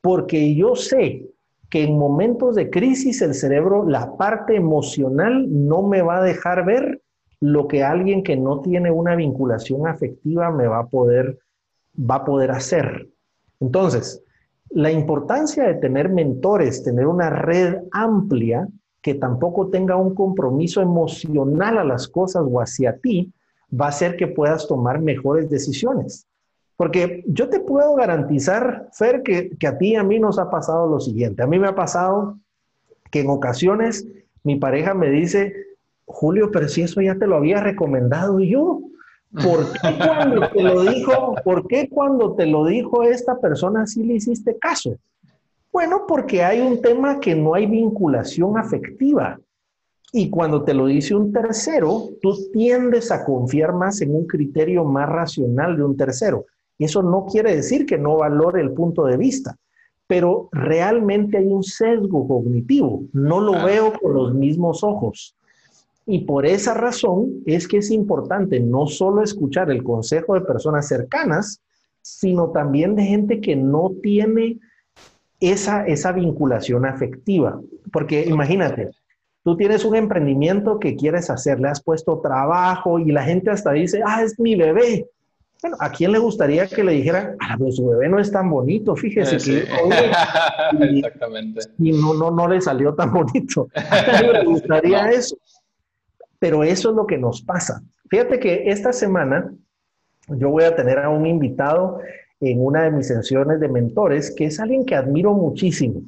[0.01, 1.27] porque yo sé
[1.71, 6.65] que en momentos de crisis el cerebro, la parte emocional no me va a dejar
[6.65, 7.01] ver
[7.41, 11.39] lo que alguien que no tiene una vinculación afectiva me va a poder,
[11.99, 13.09] va a poder hacer.
[13.61, 14.23] Entonces,
[14.71, 18.69] la importancia de tener mentores, tener una red amplia,
[19.03, 23.33] que tampoco tenga un compromiso emocional a las cosas o hacia ti,
[23.79, 26.27] va a hacer que puedas tomar mejores decisiones.
[26.77, 30.51] Porque yo te puedo garantizar, Fer, que, que, a ti y a mí nos ha
[30.51, 31.43] pasado lo siguiente.
[31.43, 32.39] A mí me ha pasado
[33.11, 34.07] que en ocasiones
[34.43, 35.55] mi pareja me dice,
[36.05, 38.81] Julio, pero si eso ya te lo había recomendado yo,
[39.33, 44.03] ¿por qué cuando te lo dijo, por qué cuando te lo dijo esta persona sí
[44.03, 44.97] le hiciste caso?
[45.73, 49.41] Bueno, porque hay un tema que no hay vinculación afectiva.
[50.17, 54.85] Y cuando te lo dice un tercero, tú tiendes a confiar más en un criterio
[54.85, 56.47] más racional de un tercero.
[56.79, 59.57] Eso no quiere decir que no valore el punto de vista,
[60.07, 63.03] pero realmente hay un sesgo cognitivo.
[63.13, 65.35] No lo veo con los mismos ojos.
[66.07, 70.87] Y por esa razón es que es importante no solo escuchar el consejo de personas
[70.87, 71.61] cercanas,
[72.03, 74.61] sino también de gente que no tiene
[75.41, 77.61] esa, esa vinculación afectiva.
[77.91, 78.91] Porque imagínate,
[79.45, 83.73] tú tienes un emprendimiento que quieres hacer, le has puesto trabajo y la gente hasta
[83.73, 85.07] dice, ah, es mi bebé.
[85.63, 88.51] Bueno, ¿a quién le gustaría que le dijeran, ah, pues su bebé no es tan
[88.51, 89.67] bonito, fíjese que...
[90.81, 91.61] y, Exactamente.
[91.79, 93.69] Y no, no, no le salió tan bonito.
[93.75, 95.37] ¿A le gustaría eso?
[96.39, 97.83] Pero eso es lo que nos pasa.
[98.09, 99.53] Fíjate que esta semana
[100.29, 102.01] yo voy a tener a un invitado
[102.41, 106.03] en una de mis sesiones de mentores, que es alguien que admiro muchísimo.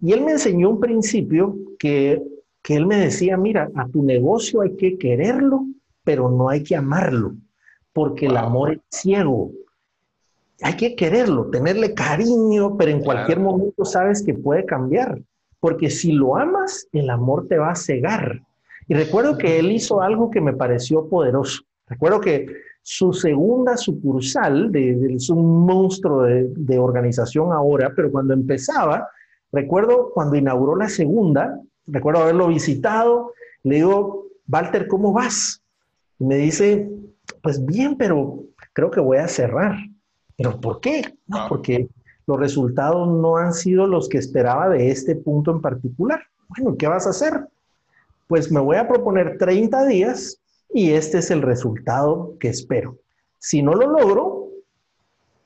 [0.00, 2.22] Y él me enseñó un principio que,
[2.62, 5.64] que él me decía, mira, a tu negocio hay que quererlo,
[6.04, 7.34] pero no hay que amarlo,
[7.92, 9.52] porque el amor es ciego.
[10.62, 15.22] Hay que quererlo, tenerle cariño, pero en cualquier momento sabes que puede cambiar,
[15.58, 18.42] porque si lo amas, el amor te va a cegar.
[18.88, 21.62] Y recuerdo que él hizo algo que me pareció poderoso.
[21.86, 22.46] Recuerdo que
[22.82, 29.08] su segunda sucursal, de, es un monstruo de, organización ahora, pero cuando empezaba,
[29.52, 31.60] recuerdo cuando inauguró la segunda,
[31.90, 35.62] recuerdo haberlo visitado, le digo, Walter, ¿cómo vas?
[36.18, 36.90] Y me dice,
[37.42, 39.76] pues bien, pero creo que voy a cerrar.
[40.36, 41.02] ¿Pero por qué?
[41.26, 41.88] No, porque
[42.26, 46.22] los resultados no han sido los que esperaba de este punto en particular.
[46.48, 47.46] Bueno, ¿qué vas a hacer?
[48.30, 50.40] pues me voy a proponer 30 días
[50.72, 52.96] y este es el resultado que espero.
[53.40, 54.50] Si no lo logro,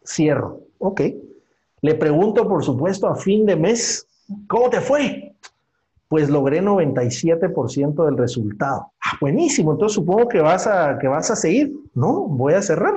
[0.07, 0.61] cierro.
[0.77, 1.01] Ok.
[1.81, 4.07] Le pregunto, por supuesto, a fin de mes,
[4.47, 5.34] ¿cómo te fue?
[6.15, 8.93] Pues logré 97% del resultado.
[9.05, 9.73] Ah, buenísimo.
[9.73, 11.73] Entonces supongo que vas a, que vas a seguir.
[11.93, 12.95] No, voy a cerrar.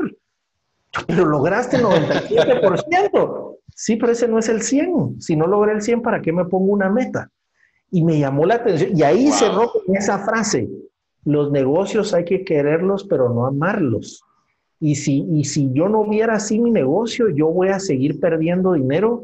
[1.07, 3.55] Pero lograste 97%.
[3.73, 5.19] Sí, pero ese no es el 100.
[5.19, 7.31] Si no logré el 100, ¿para qué me pongo una meta?
[7.89, 8.95] Y me llamó la atención.
[8.95, 10.69] Y ahí cerró con esa frase.
[11.25, 14.21] Los negocios hay que quererlos, pero no amarlos.
[14.79, 18.73] Y si, y si yo no viera así mi negocio, yo voy a seguir perdiendo
[18.73, 19.23] dinero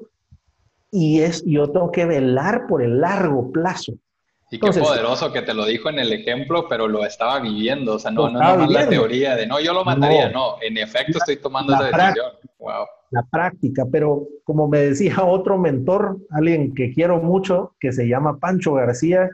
[0.93, 3.93] y es, yo tengo que velar por el largo plazo.
[4.51, 7.95] Y qué poderoso que te lo dijo en el ejemplo, pero lo estaba viviendo.
[7.95, 10.29] O sea, no, no, no, la teoría de no, yo lo mataría.
[10.29, 12.31] No, en efecto estoy tomando esa decisión.
[12.59, 12.85] Wow.
[13.09, 18.37] La práctica, pero como me decía otro mentor, alguien que quiero mucho, que se llama
[18.37, 19.31] Pancho García,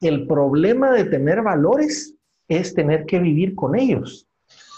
[0.00, 2.14] el problema de tener valores
[2.48, 4.26] es tener que vivir con ellos.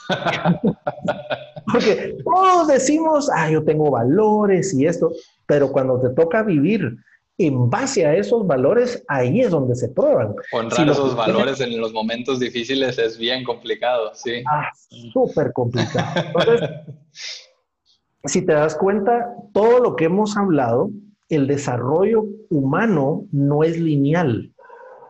[1.73, 5.13] Porque todos decimos, ah, yo tengo valores y esto,
[5.47, 6.97] pero cuando te toca vivir
[7.39, 10.35] en base a esos valores, ahí es donde se prueban.
[10.53, 14.43] Honrar esos valores en los momentos difíciles es bien complicado, sí.
[14.49, 14.71] Ah,
[15.13, 16.09] súper complicado.
[16.29, 16.71] Entonces,
[18.25, 20.91] si te das cuenta, todo lo que hemos hablado,
[21.29, 24.53] el desarrollo humano no es lineal.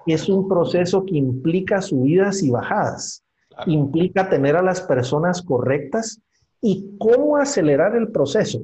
[0.07, 3.26] Es un proceso que implica subidas y bajadas
[3.65, 6.21] implica tener a las personas correctas
[6.61, 8.61] y cómo acelerar el proceso.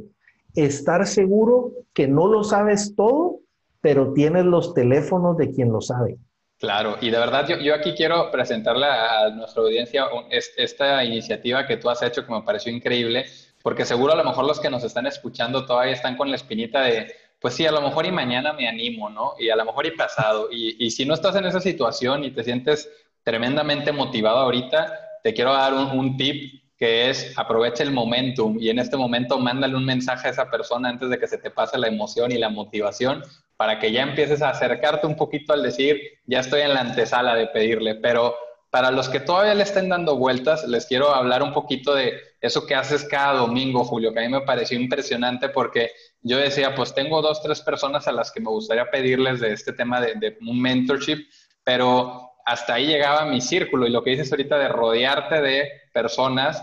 [0.54, 3.40] Estar seguro que no lo sabes todo,
[3.80, 6.18] pero tienes los teléfonos de quien lo sabe.
[6.58, 11.76] Claro, y de verdad yo, yo aquí quiero presentarle a nuestra audiencia esta iniciativa que
[11.76, 13.26] tú has hecho que me pareció increíble,
[13.64, 16.82] porque seguro a lo mejor los que nos están escuchando todavía están con la espinita
[16.82, 19.34] de, pues sí, a lo mejor y mañana me animo, ¿no?
[19.40, 20.48] Y a lo mejor y pasado.
[20.52, 22.88] Y, y si no estás en esa situación y te sientes
[23.22, 28.78] tremendamente motivado ahorita, te quiero dar un, tip que es aprovecha el momentum y en
[28.78, 31.86] este momento mándale un mensaje a esa persona antes de que se te pase la
[31.86, 33.22] emoción y la motivación
[33.56, 37.36] para que ya empieces a acercarte un poquito al decir, ya estoy en la antesala
[37.36, 38.34] de pedirle, pero
[38.70, 42.66] para los que todavía le estén dando vueltas, les quiero hablar un poquito de eso
[42.66, 45.92] que haces cada domingo, Julio, que a mí me pareció impresionante porque
[46.22, 49.72] yo decía, pues tengo dos, tres personas a las que me gustaría pedirles de este
[49.74, 51.18] tema de, de un mentorship,
[51.62, 56.62] pero hasta ahí llegaba mi círculo y lo que dices ahorita de rodearte de personas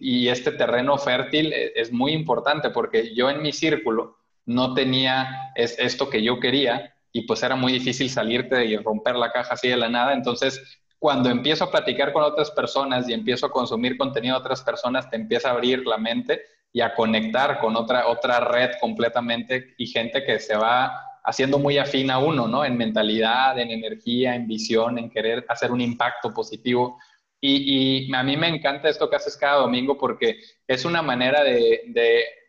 [0.00, 4.16] y este terreno fértil es, es muy importante porque yo en mi círculo
[4.46, 9.14] no tenía es, esto que yo quería y pues era muy difícil salirte y romper
[9.14, 10.12] la caja así de la nada.
[10.12, 14.62] Entonces, cuando empiezo a platicar con otras personas y empiezo a consumir contenido de otras
[14.62, 19.74] personas, te empieza a abrir la mente y a conectar con otra, otra red completamente
[19.78, 20.92] y gente que se va
[21.24, 22.64] haciendo muy afín a uno, ¿no?
[22.64, 26.98] En mentalidad, en energía, en visión, en querer hacer un impacto positivo.
[27.40, 31.82] Y, a mí me encanta esto que haces cada domingo porque es una manera de,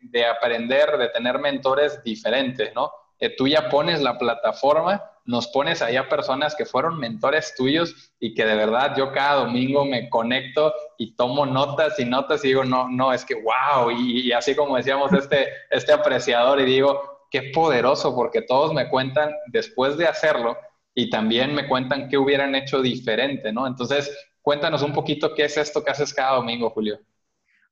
[0.01, 2.91] de, aprender, de tener mentores diferentes, ¿no?
[3.19, 8.13] Que tú ya pones la plataforma, nos pones ahí a personas que fueron mentores tuyos
[8.19, 12.49] y que de verdad yo cada domingo me conecto y tomo notas y notas y
[12.49, 16.65] digo, no, no, es que wow, y, y así como decíamos este, este apreciador y
[16.65, 20.55] digo, qué poderoso, porque todos me cuentan después de hacerlo
[20.93, 23.67] y también me cuentan qué hubieran hecho diferente, ¿no?
[23.67, 24.09] Entonces,
[24.41, 26.99] cuéntanos un poquito qué es esto que haces cada domingo, Julio.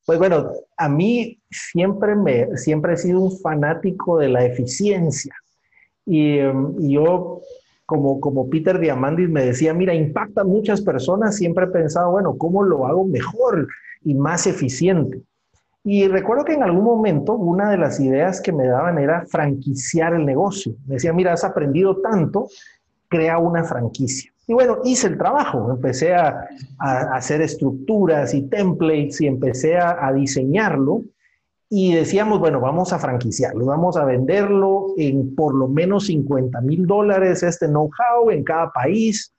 [0.05, 5.34] Pues bueno, a mí siempre, me, siempre he sido un fanático de la eficiencia.
[6.05, 7.41] Y, em, yo,
[7.85, 12.63] como, como Peter Diamandis me decía, mira, impacta muchas personas, siempre he pensado, bueno, ¿cómo
[12.63, 13.69] lo hago mejor
[14.03, 15.21] y más eficiente?
[15.84, 20.14] Y recuerdo que en algún momento una de las ideas que me daban era franquiciar
[20.14, 20.76] el negocio.
[20.85, 22.47] Me mira, has aprendido tanto,
[23.10, 24.31] crea una franquicia.
[24.47, 26.47] Y bueno, hice el trabajo, empecé a,
[26.80, 31.01] hacer estructuras y templates y empecé a, a, diseñarlo
[31.69, 36.85] y decíamos, bueno, vamos a franquiciarlo, vamos a venderlo en por lo menos 50 mil
[36.85, 39.32] dólares este know-how en cada país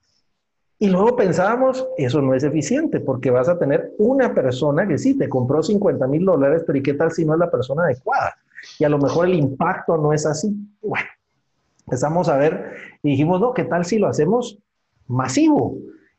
[0.77, 5.17] y luego pensábamos, eso no es eficiente porque vas a tener una persona que sí,
[5.17, 8.35] te compró 50 mil dólares, pero ¿y qué tal si no es la persona adecuada?
[8.77, 10.53] Y a lo mejor el impacto no es así.
[10.81, 11.05] Bueno,
[11.85, 12.73] empezamos a ver
[13.03, 14.59] y dijimos, no, ¿qué tal si lo hacemos
[15.07, 15.77] masivo?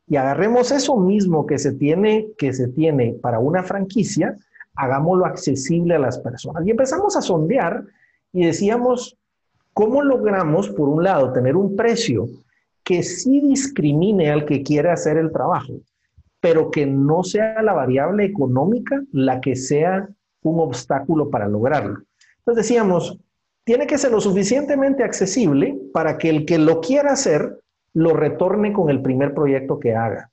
[0.09, 4.37] Y agarremos eso mismo que se tiene, que se tiene para una franquicia,
[4.75, 6.67] hagámoslo accesible a las personas.
[6.67, 7.85] Y empezamos a sondear
[8.33, 9.19] y decíamos,
[9.75, 12.29] ¿cómo logramos, por un lado, tener un precio
[12.87, 15.73] que sí discrimine al que quiere hacer el trabajo,
[16.41, 20.09] pero que no sea la variable económica la que sea
[20.43, 21.99] un obstáculo para lograrlo.
[22.39, 23.19] Entonces decíamos,
[23.65, 27.59] tiene que ser lo suficientemente accesible para que el que lo quiera hacer
[27.93, 30.31] lo retorne con el primer proyecto que haga.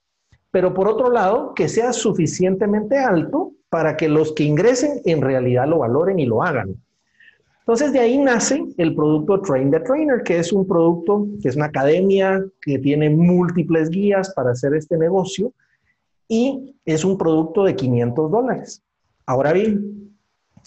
[0.52, 5.66] Pero por otro lado, que sea suficientemente alto para que los que ingresen en realidad
[5.66, 6.76] lo valoren y lo hagan.
[7.64, 11.56] Entonces de ahí nace el producto Train the Trainer, que es un producto, que es
[11.56, 15.54] una academia que tiene múltiples guías para hacer este negocio
[16.28, 18.84] y es un producto de 500 dólares.
[19.26, 20.14] Ahora bien,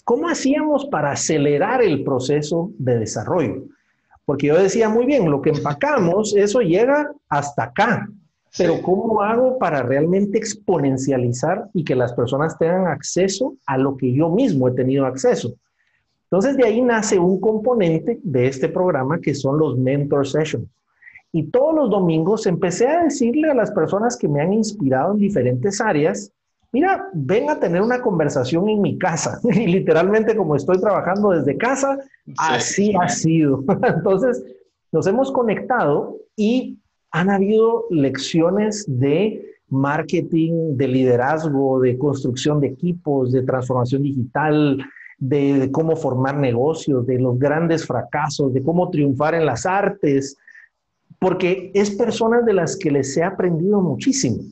[0.05, 3.65] ¿cómo hacíamos para acelerar el proceso de desarrollo?
[4.25, 8.09] Porque yo decía muy bien, lo que empacamos, eso llega hasta acá.
[8.57, 14.11] Pero ¿cómo hago para realmente exponencializar y que las personas tengan acceso a lo que
[14.11, 15.53] yo mismo he tenido acceso?
[16.29, 20.67] Entonces de ahí nace un componente de este programa que son los mentor sessions.
[21.31, 25.19] Y todos los domingos empecé a decirle a las personas que me han inspirado en
[25.19, 26.31] diferentes áreas,
[26.71, 29.39] mira, ven a tener una conversación en mi casa.
[29.43, 31.97] Y literalmente como estoy trabajando desde casa,
[32.37, 33.63] así ha sido.
[33.83, 34.43] Entonces
[34.91, 36.77] nos hemos conectado y
[37.11, 44.77] han habido lecciones de marketing, de liderazgo, de construcción de equipos, de transformación digital,
[45.17, 50.37] de, cómo formar negocios, de los grandes fracasos, de cómo triunfar en las artes,
[51.19, 54.43] porque es personas de las que les he aprendido muchísimo.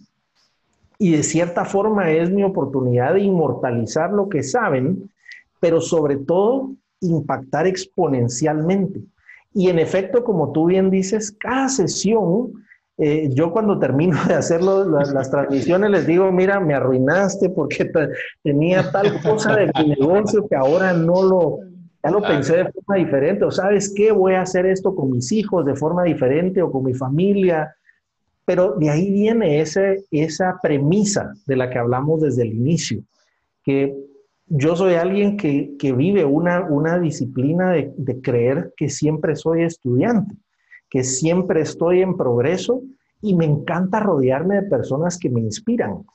[0.98, 5.10] Y de cierta forma es mi oportunidad de inmortalizar lo que saben,
[5.60, 6.72] pero sobre todo
[7.02, 9.02] impactar exponencialmente.
[9.54, 12.65] Y en efecto, como tú bien dices, cada sesión
[12.97, 17.91] eh, yo cuando termino de hacer las transmisiones les digo, mira, me arruinaste porque
[18.41, 21.59] tenía tal cosa de mi negocio que ahora no lo,
[22.01, 25.31] ya lo pensé de forma diferente, o sabes qué, voy a hacer esto con mis
[25.34, 27.76] hijos de forma diferente o con mi familia,
[28.45, 33.01] pero de ahí viene ese, esa premisa de la que hablamos desde el inicio,
[33.63, 33.93] que
[34.47, 39.63] yo soy alguien que, que vive una, una disciplina de, de creer que siempre soy
[39.63, 40.35] estudiante
[40.95, 42.81] que siempre estoy en progreso
[43.22, 46.05] y me encanta rodearme de personas que me inspiran.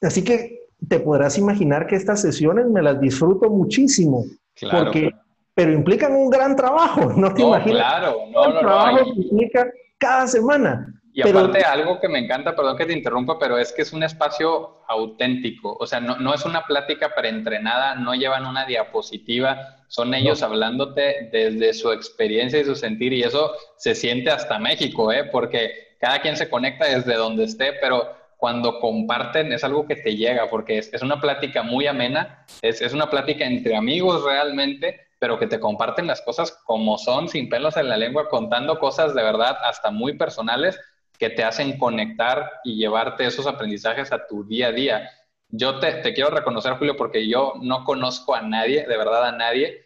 [0.00, 4.24] Así que te podrás imaginar que estas sesiones me las disfruto muchísimo,
[4.72, 5.10] porque,
[5.52, 7.76] pero implican un gran trabajo, ¿no te imaginas?
[7.76, 10.86] Claro, no, no, trabajo que implica cada semana.
[11.12, 14.04] Y aparte algo que me encanta, perdón que te interrumpa, pero es que es un
[14.04, 20.12] espacio auténtico, o sea, no, no es una plática preentrenada, no llevan una diapositiva, son
[20.12, 25.22] ellos hablándote desde su experiencia y su sentir y eso se siente hasta México, ¿eh?
[25.30, 30.16] porque cada quien se conecta desde donde esté, pero cuando comparten es algo que te
[30.16, 34.98] llega, porque es, es una plática muy amena, es, es una plática entre amigos realmente,
[35.20, 39.14] pero que te comparten las cosas como son, sin pelos en la lengua, contando cosas
[39.14, 40.76] de verdad hasta muy personales
[41.20, 45.08] que te hacen conectar y llevarte esos aprendizajes a tu día a día.
[45.50, 49.30] Yo te, te, quiero reconocer, Julio, porque yo no conozco a nadie, de verdad a
[49.30, 49.83] nadie,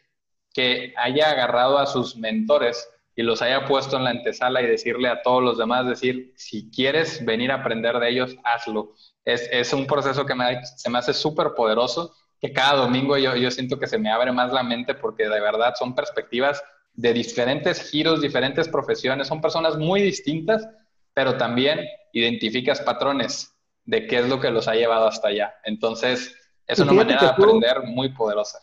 [0.58, 5.08] que haya agarrado a sus mentores y los haya puesto en la antesala y decirle
[5.08, 8.96] a todos los demás, decir, si quieres venir a aprender de ellos, hazlo.
[9.24, 13.36] Es, es un proceso que me, se me hace súper poderoso, que cada domingo yo,
[13.36, 16.60] yo siento que se me abre más la mente porque de verdad son perspectivas
[16.92, 20.66] de diferentes giros, diferentes profesiones, son personas muy distintas,
[21.14, 23.54] pero también identificas patrones
[23.84, 25.54] de qué es lo que los ha llevado hasta allá.
[25.62, 26.34] Entonces,
[26.66, 28.58] es una manera de aprender muy poderosa.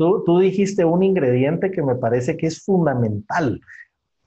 [0.00, 3.60] Tú, dijiste un ingrediente que me parece que es fundamental,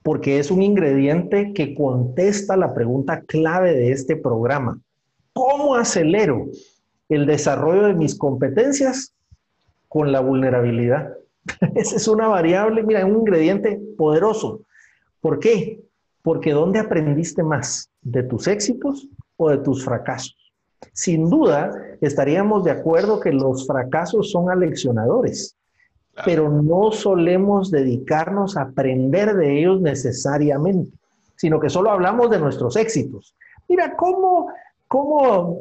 [0.03, 4.79] porque es un ingrediente que contesta la pregunta clave de este programa.
[5.33, 6.45] ¿Cómo acelero
[7.09, 9.15] el desarrollo de mis competencias
[9.87, 11.11] con la vulnerabilidad?
[11.73, 14.61] Esa es una variable, mira, un ingrediente poderoso.
[15.21, 15.81] ¿Por qué?
[16.21, 17.89] Porque ¿dónde aprendiste más?
[18.03, 20.37] ¿De tus éxitos o de tus fracasos?
[20.91, 25.57] Sin duda, estaríamos de acuerdo que los fracasos son aleccionadores,
[26.25, 30.95] pero no solemos dedicarnos a aprender de ellos necesariamente,
[31.35, 33.35] sino que solo hablamos de nuestros éxitos.
[33.67, 34.47] Mira, ¿cómo,
[34.87, 35.59] cómo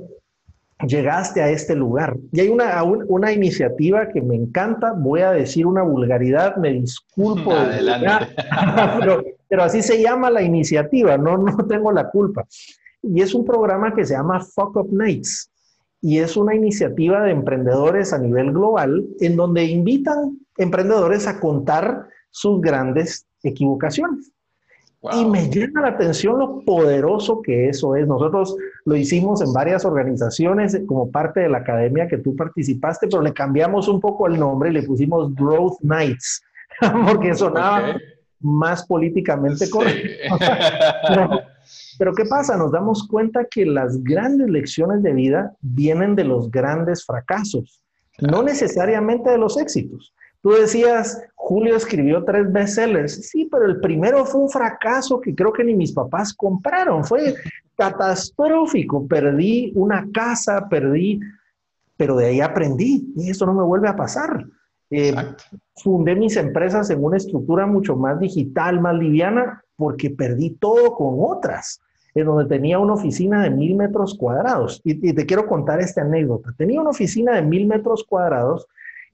[0.87, 2.17] llegaste a este lugar?
[2.33, 7.53] Y hay una, una iniciativa que me encanta, voy a decir una vulgaridad, me disculpo.
[7.53, 8.35] Adelante.
[9.01, 12.47] pero, pero así se llama la iniciativa, no, no tengo la culpa.
[13.03, 15.51] Y es un programa que se llama Fuck Up Nights.
[16.05, 22.09] Y es una iniciativa de emprendedores a nivel global en donde invitan emprendedores a contar
[22.31, 24.33] sus grandes equivocaciones.
[25.11, 28.07] Y me llama la atención lo poderoso que eso es.
[28.07, 33.21] Nosotros lo hicimos en varias organizaciones como parte de la academia que tú participaste, pero
[33.21, 36.43] le cambiamos un poco el nombre y le pusimos Growth Nights,
[37.09, 37.97] porque sonaba
[38.39, 40.37] más políticamente correcto.
[41.99, 42.57] pero, ¿qué pasa?
[42.57, 47.83] Nos damos cuenta que las grandes lecciones de vida vienen de los grandes fracasos,
[48.21, 50.15] no necesariamente de los éxitos.
[50.43, 53.29] Tú decías, Julio escribió tres bestsellers.
[53.29, 57.05] Sí, pero el primero fue un fracaso que creo que ni mis papás compraron.
[57.05, 57.37] Fue
[57.77, 59.07] catastrófico.
[59.07, 61.21] Perdí una casa, perdí,
[61.97, 64.45] pero de ahí aprendí y eso no me vuelve a pasar.
[64.91, 65.15] Eh,
[65.77, 71.17] fundé mis empresas en una estructura mucho más digital, más liviana, porque perdí todo con
[71.21, 71.81] otras,
[72.15, 74.81] en donde tenía una oficina de mil metros cuadrados.
[74.85, 76.53] Y, y te quiero contar esta anécdota.
[76.59, 78.67] Tenía una oficina de mil metros cuadrados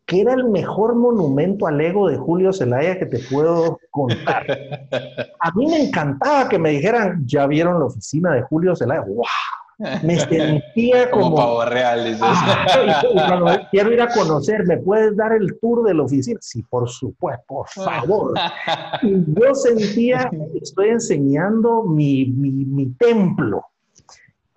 [0.09, 4.47] que era el mejor monumento al ego de Julio Zelaya que te puedo contar.
[5.41, 9.03] A mí me encantaba que me dijeran, ya vieron la oficina de Julio Zelaya.
[9.03, 9.27] ¡Wow!
[10.03, 11.25] Me sentía como...
[11.25, 12.19] como pavo real.
[13.13, 16.39] cuando quiero ir a conocer, ¿me puedes dar el tour de la oficina?
[16.41, 18.33] Sí, por supuesto, por favor.
[19.03, 20.31] Y yo sentía,
[20.61, 23.63] estoy enseñando mi, mi, mi templo.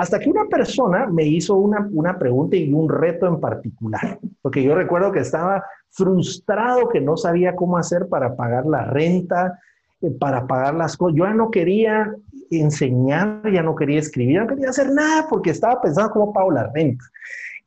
[0.02, 4.64] Hasta que una persona me hizo una, una pregunta y un reto en particular, porque
[4.64, 9.60] yo recuerdo que estaba frustrado que no sabía cómo hacer para pagar la renta,
[10.02, 11.16] eh, para pagar las cosas.
[11.16, 12.16] Yo ya no quería
[12.50, 16.50] enseñar, ya no quería escribir, ya no quería hacer nada porque estaba pensando cómo pago
[16.50, 17.06] la renta.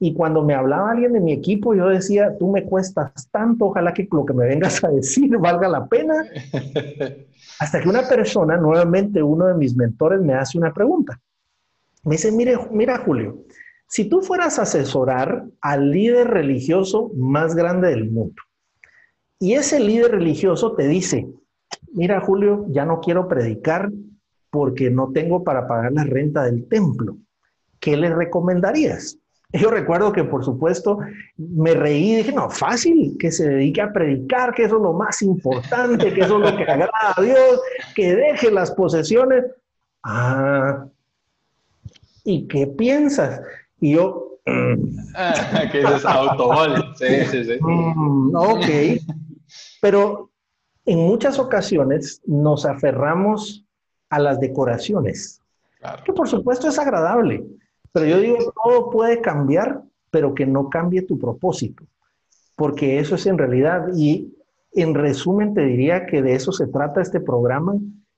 [0.00, 3.94] Y cuando me hablaba alguien de mi equipo, yo decía, tú me cuestas tanto, ojalá
[3.94, 6.14] que lo que me vengas a decir valga la pena.
[7.60, 11.16] Hasta que una persona, nuevamente uno de mis mentores, me hace una pregunta.
[12.04, 13.44] Me dice, mire, mira Julio,
[13.88, 18.42] si tú fueras a asesorar al líder religioso más grande del mundo
[19.38, 21.26] y ese líder religioso te dice,
[21.92, 23.90] mira Julio, ya no quiero predicar
[24.50, 27.16] porque no tengo para pagar la renta del templo,
[27.80, 29.18] ¿qué le recomendarías?
[29.52, 30.98] Yo recuerdo que, por supuesto,
[31.36, 34.92] me reí y dije, no, fácil, que se dedique a predicar, que eso es lo
[34.92, 37.60] más importante, que eso es lo que agrada a Dios,
[37.94, 39.44] que deje las posesiones.
[40.02, 40.86] Ah,
[42.24, 43.40] ¿y qué piensas?
[43.80, 44.38] Y yo...
[45.14, 46.94] Ah, que es autobol.
[46.96, 47.58] Sí, sí, sí.
[47.60, 48.66] Mm, ok.
[49.80, 50.30] Pero
[50.86, 53.64] en muchas ocasiones nos aferramos
[54.10, 55.40] a las decoraciones,
[56.04, 57.44] que por supuesto es agradable,
[57.92, 61.84] pero yo digo, todo puede cambiar, pero que no cambie tu propósito,
[62.54, 64.34] porque eso es en realidad, y
[64.72, 67.74] en resumen te diría que de eso se trata este programa,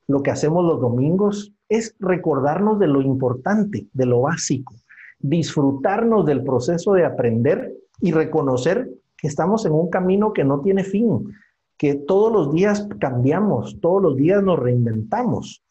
[0.09, 4.75] lo que hacemos los domingos es recordarnos de lo importante, de lo básico,
[5.19, 10.85] disfrutarnos del proceso de aprender y reconocer que estamos en un camino que no tiene
[10.85, 11.33] fin,
[11.77, 15.63] que todos los días cambiamos, todos los días nos reinventamos.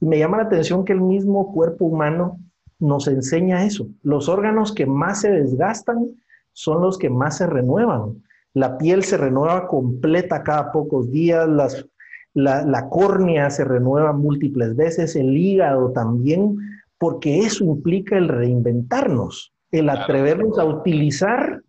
[0.00, 2.38] Y me llama la atención que el mismo cuerpo humano
[2.78, 3.88] nos enseña eso.
[4.02, 6.08] Los órganos que más se desgastan
[6.52, 8.22] son los que más se renuevan.
[8.54, 11.86] La piel se renueva completa cada pocos días, las
[12.34, 16.56] la, córnea se renueva múltiples veces, el hígado también,
[16.98, 21.62] porque eso implica el reinventarnos, el atrevernos a utilizar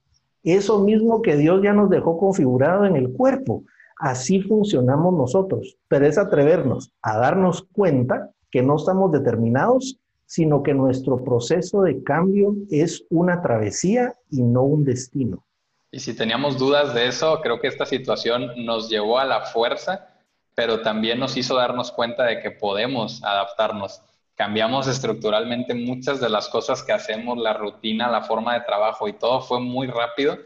[0.43, 3.63] eso mismo que Dios ya nos dejó configurado en el cuerpo.
[3.97, 10.73] Así funcionamos nosotros, pero es atrevernos a darnos cuenta que no estamos determinados, sino que
[10.73, 15.45] nuestro proceso de cambio es una travesía y no un destino.
[15.91, 20.12] Y si teníamos dudas de eso, creo que esta situación nos llevó a la fuerza
[20.55, 24.01] pero también nos hizo darnos cuenta de que podemos adaptarnos.
[24.35, 29.13] Cambiamos estructuralmente muchas de las cosas que hacemos, la rutina, la forma de trabajo y
[29.13, 30.37] todo fue muy rápido,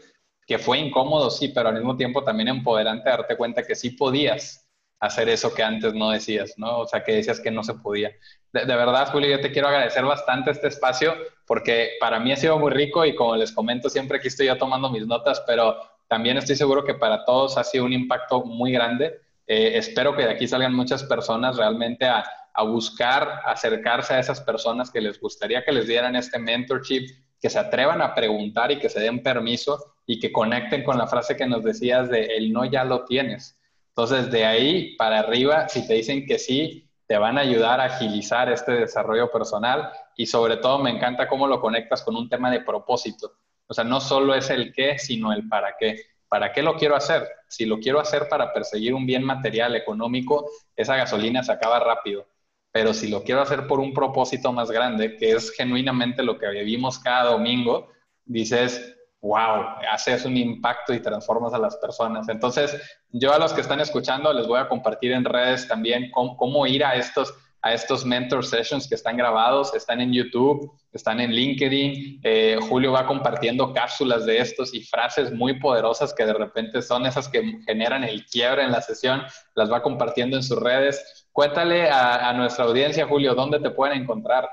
[0.46, 4.66] que fue incómodo, sí, pero al mismo tiempo también empoderante darte cuenta que sí podías
[5.00, 6.80] hacer eso que antes no decías, ¿no?
[6.80, 8.10] O sea, que decías que no se podía.
[8.52, 11.14] De, verdad, Julio, yo te quiero agradecer bastante este espacio
[11.46, 14.58] porque para mí ha sido muy rico y como les comento, siempre aquí estoy ya
[14.58, 15.76] tomando mis notas, pero
[16.08, 20.24] también estoy seguro que para todos ha sido un impacto muy grande eh, espero que
[20.24, 22.22] de aquí salgan muchas personas realmente a,
[22.52, 27.08] a, buscar acercarse a esas personas que les gustaría que les dieran este mentorship,
[27.40, 31.06] que se atrevan a preguntar y que se den permiso y que conecten con la
[31.06, 33.58] frase que nos decías de el no ya lo tienes.
[33.88, 37.84] Entonces, de ahí para arriba, si te dicen que sí, te van a ayudar a
[37.84, 42.50] agilizar este desarrollo personal y sobre todo me encanta cómo lo conectas con un tema
[42.50, 43.32] de propósito.
[43.66, 45.96] O sea, no solo es el qué, sino el para qué.
[46.28, 47.26] ¿Para qué lo quiero hacer?
[47.48, 52.26] Si lo quiero hacer para perseguir un bien material, económico, esa gasolina se acaba rápido.
[52.70, 56.48] Pero si lo quiero hacer por un propósito más grande, que es genuinamente lo que
[56.50, 57.88] vivimos cada domingo,
[58.26, 62.28] dices, wow, haces un impacto y transformas a las personas.
[62.28, 62.80] Entonces,
[63.10, 66.84] yo a los que están escuchando les voy a compartir en redes también cómo, ir
[66.84, 72.20] a estos a estos mentor sessions que están grabados, están en YouTube, están en LinkedIn.
[72.22, 77.06] Eh, Julio va compartiendo cápsulas de estos y frases muy poderosas que de repente son
[77.06, 79.22] esas que generan el quiebre en la sesión,
[79.54, 81.26] las va compartiendo en sus redes.
[81.32, 84.48] Cuéntale a, a nuestra audiencia, Julio, ¿dónde te pueden encontrar?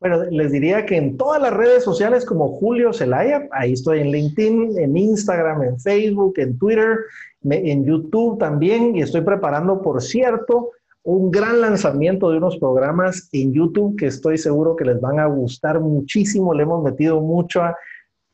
[0.00, 4.12] Bueno, les diría que en todas las redes sociales como Julio Zelaya, ahí estoy en
[4.12, 6.98] LinkedIn, en Instagram, en Facebook, en Twitter,
[7.42, 10.70] en YouTube también, y estoy preparando, por cierto,
[11.08, 15.24] un gran lanzamiento de unos programas en YouTube que estoy seguro que les van a
[15.24, 16.52] gustar muchísimo.
[16.52, 17.74] Le hemos metido mucho a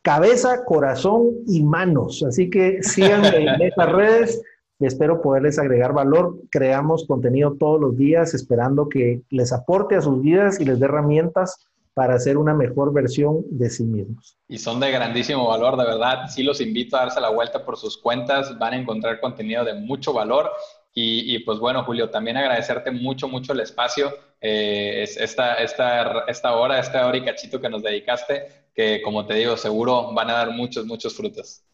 [0.03, 2.25] cabeza, corazón y manos.
[2.25, 4.43] Así que síganme en estas redes.
[4.81, 6.37] Espero poderles agregar valor.
[6.51, 10.87] Creamos contenido todos los días esperando que les aporte a sus vidas y les dé
[10.87, 14.37] herramientas para hacer una mejor versión de sí mismos.
[14.49, 16.27] Y son de grandísimo valor, de verdad.
[16.27, 18.59] Sí los invito a darse la vuelta por sus cuentas.
[18.59, 20.51] Van a encontrar contenido de mucho valor.
[20.97, 26.79] Y, pues bueno, Julio, también agradecerte mucho, mucho el espacio, eh, esta, esta, esta hora,
[26.79, 30.51] esta hora y cachito que nos dedicaste, que como te digo, seguro van a dar
[30.53, 31.65] muchos, muchos frutos.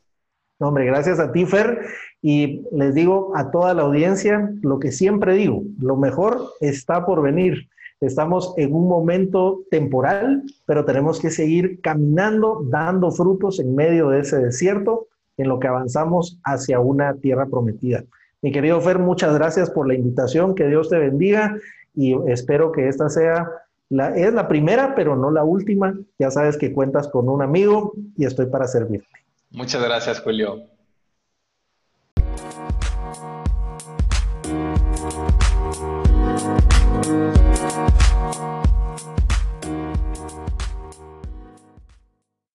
[0.59, 1.83] hombre, gracias a ti, Fer.
[2.23, 7.21] Y les digo a toda la audiencia lo que siempre digo, lo mejor está por
[7.21, 7.69] venir.
[8.01, 14.21] Estamos en un momento temporal, pero tenemos que seguir caminando, dando frutos en medio de
[14.21, 18.05] ese desierto, en lo que avanzamos hacia una tierra prometida.
[18.43, 21.57] Mi querido Fer, muchas gracias por la invitación, que Dios te bendiga
[21.95, 23.49] y espero que esta sea
[23.91, 25.99] la, es la primera, pero no la última.
[26.19, 29.09] Ya sabes que cuentas con un amigo y estoy para servirte.
[29.51, 30.63] Muchas gracias, Julio.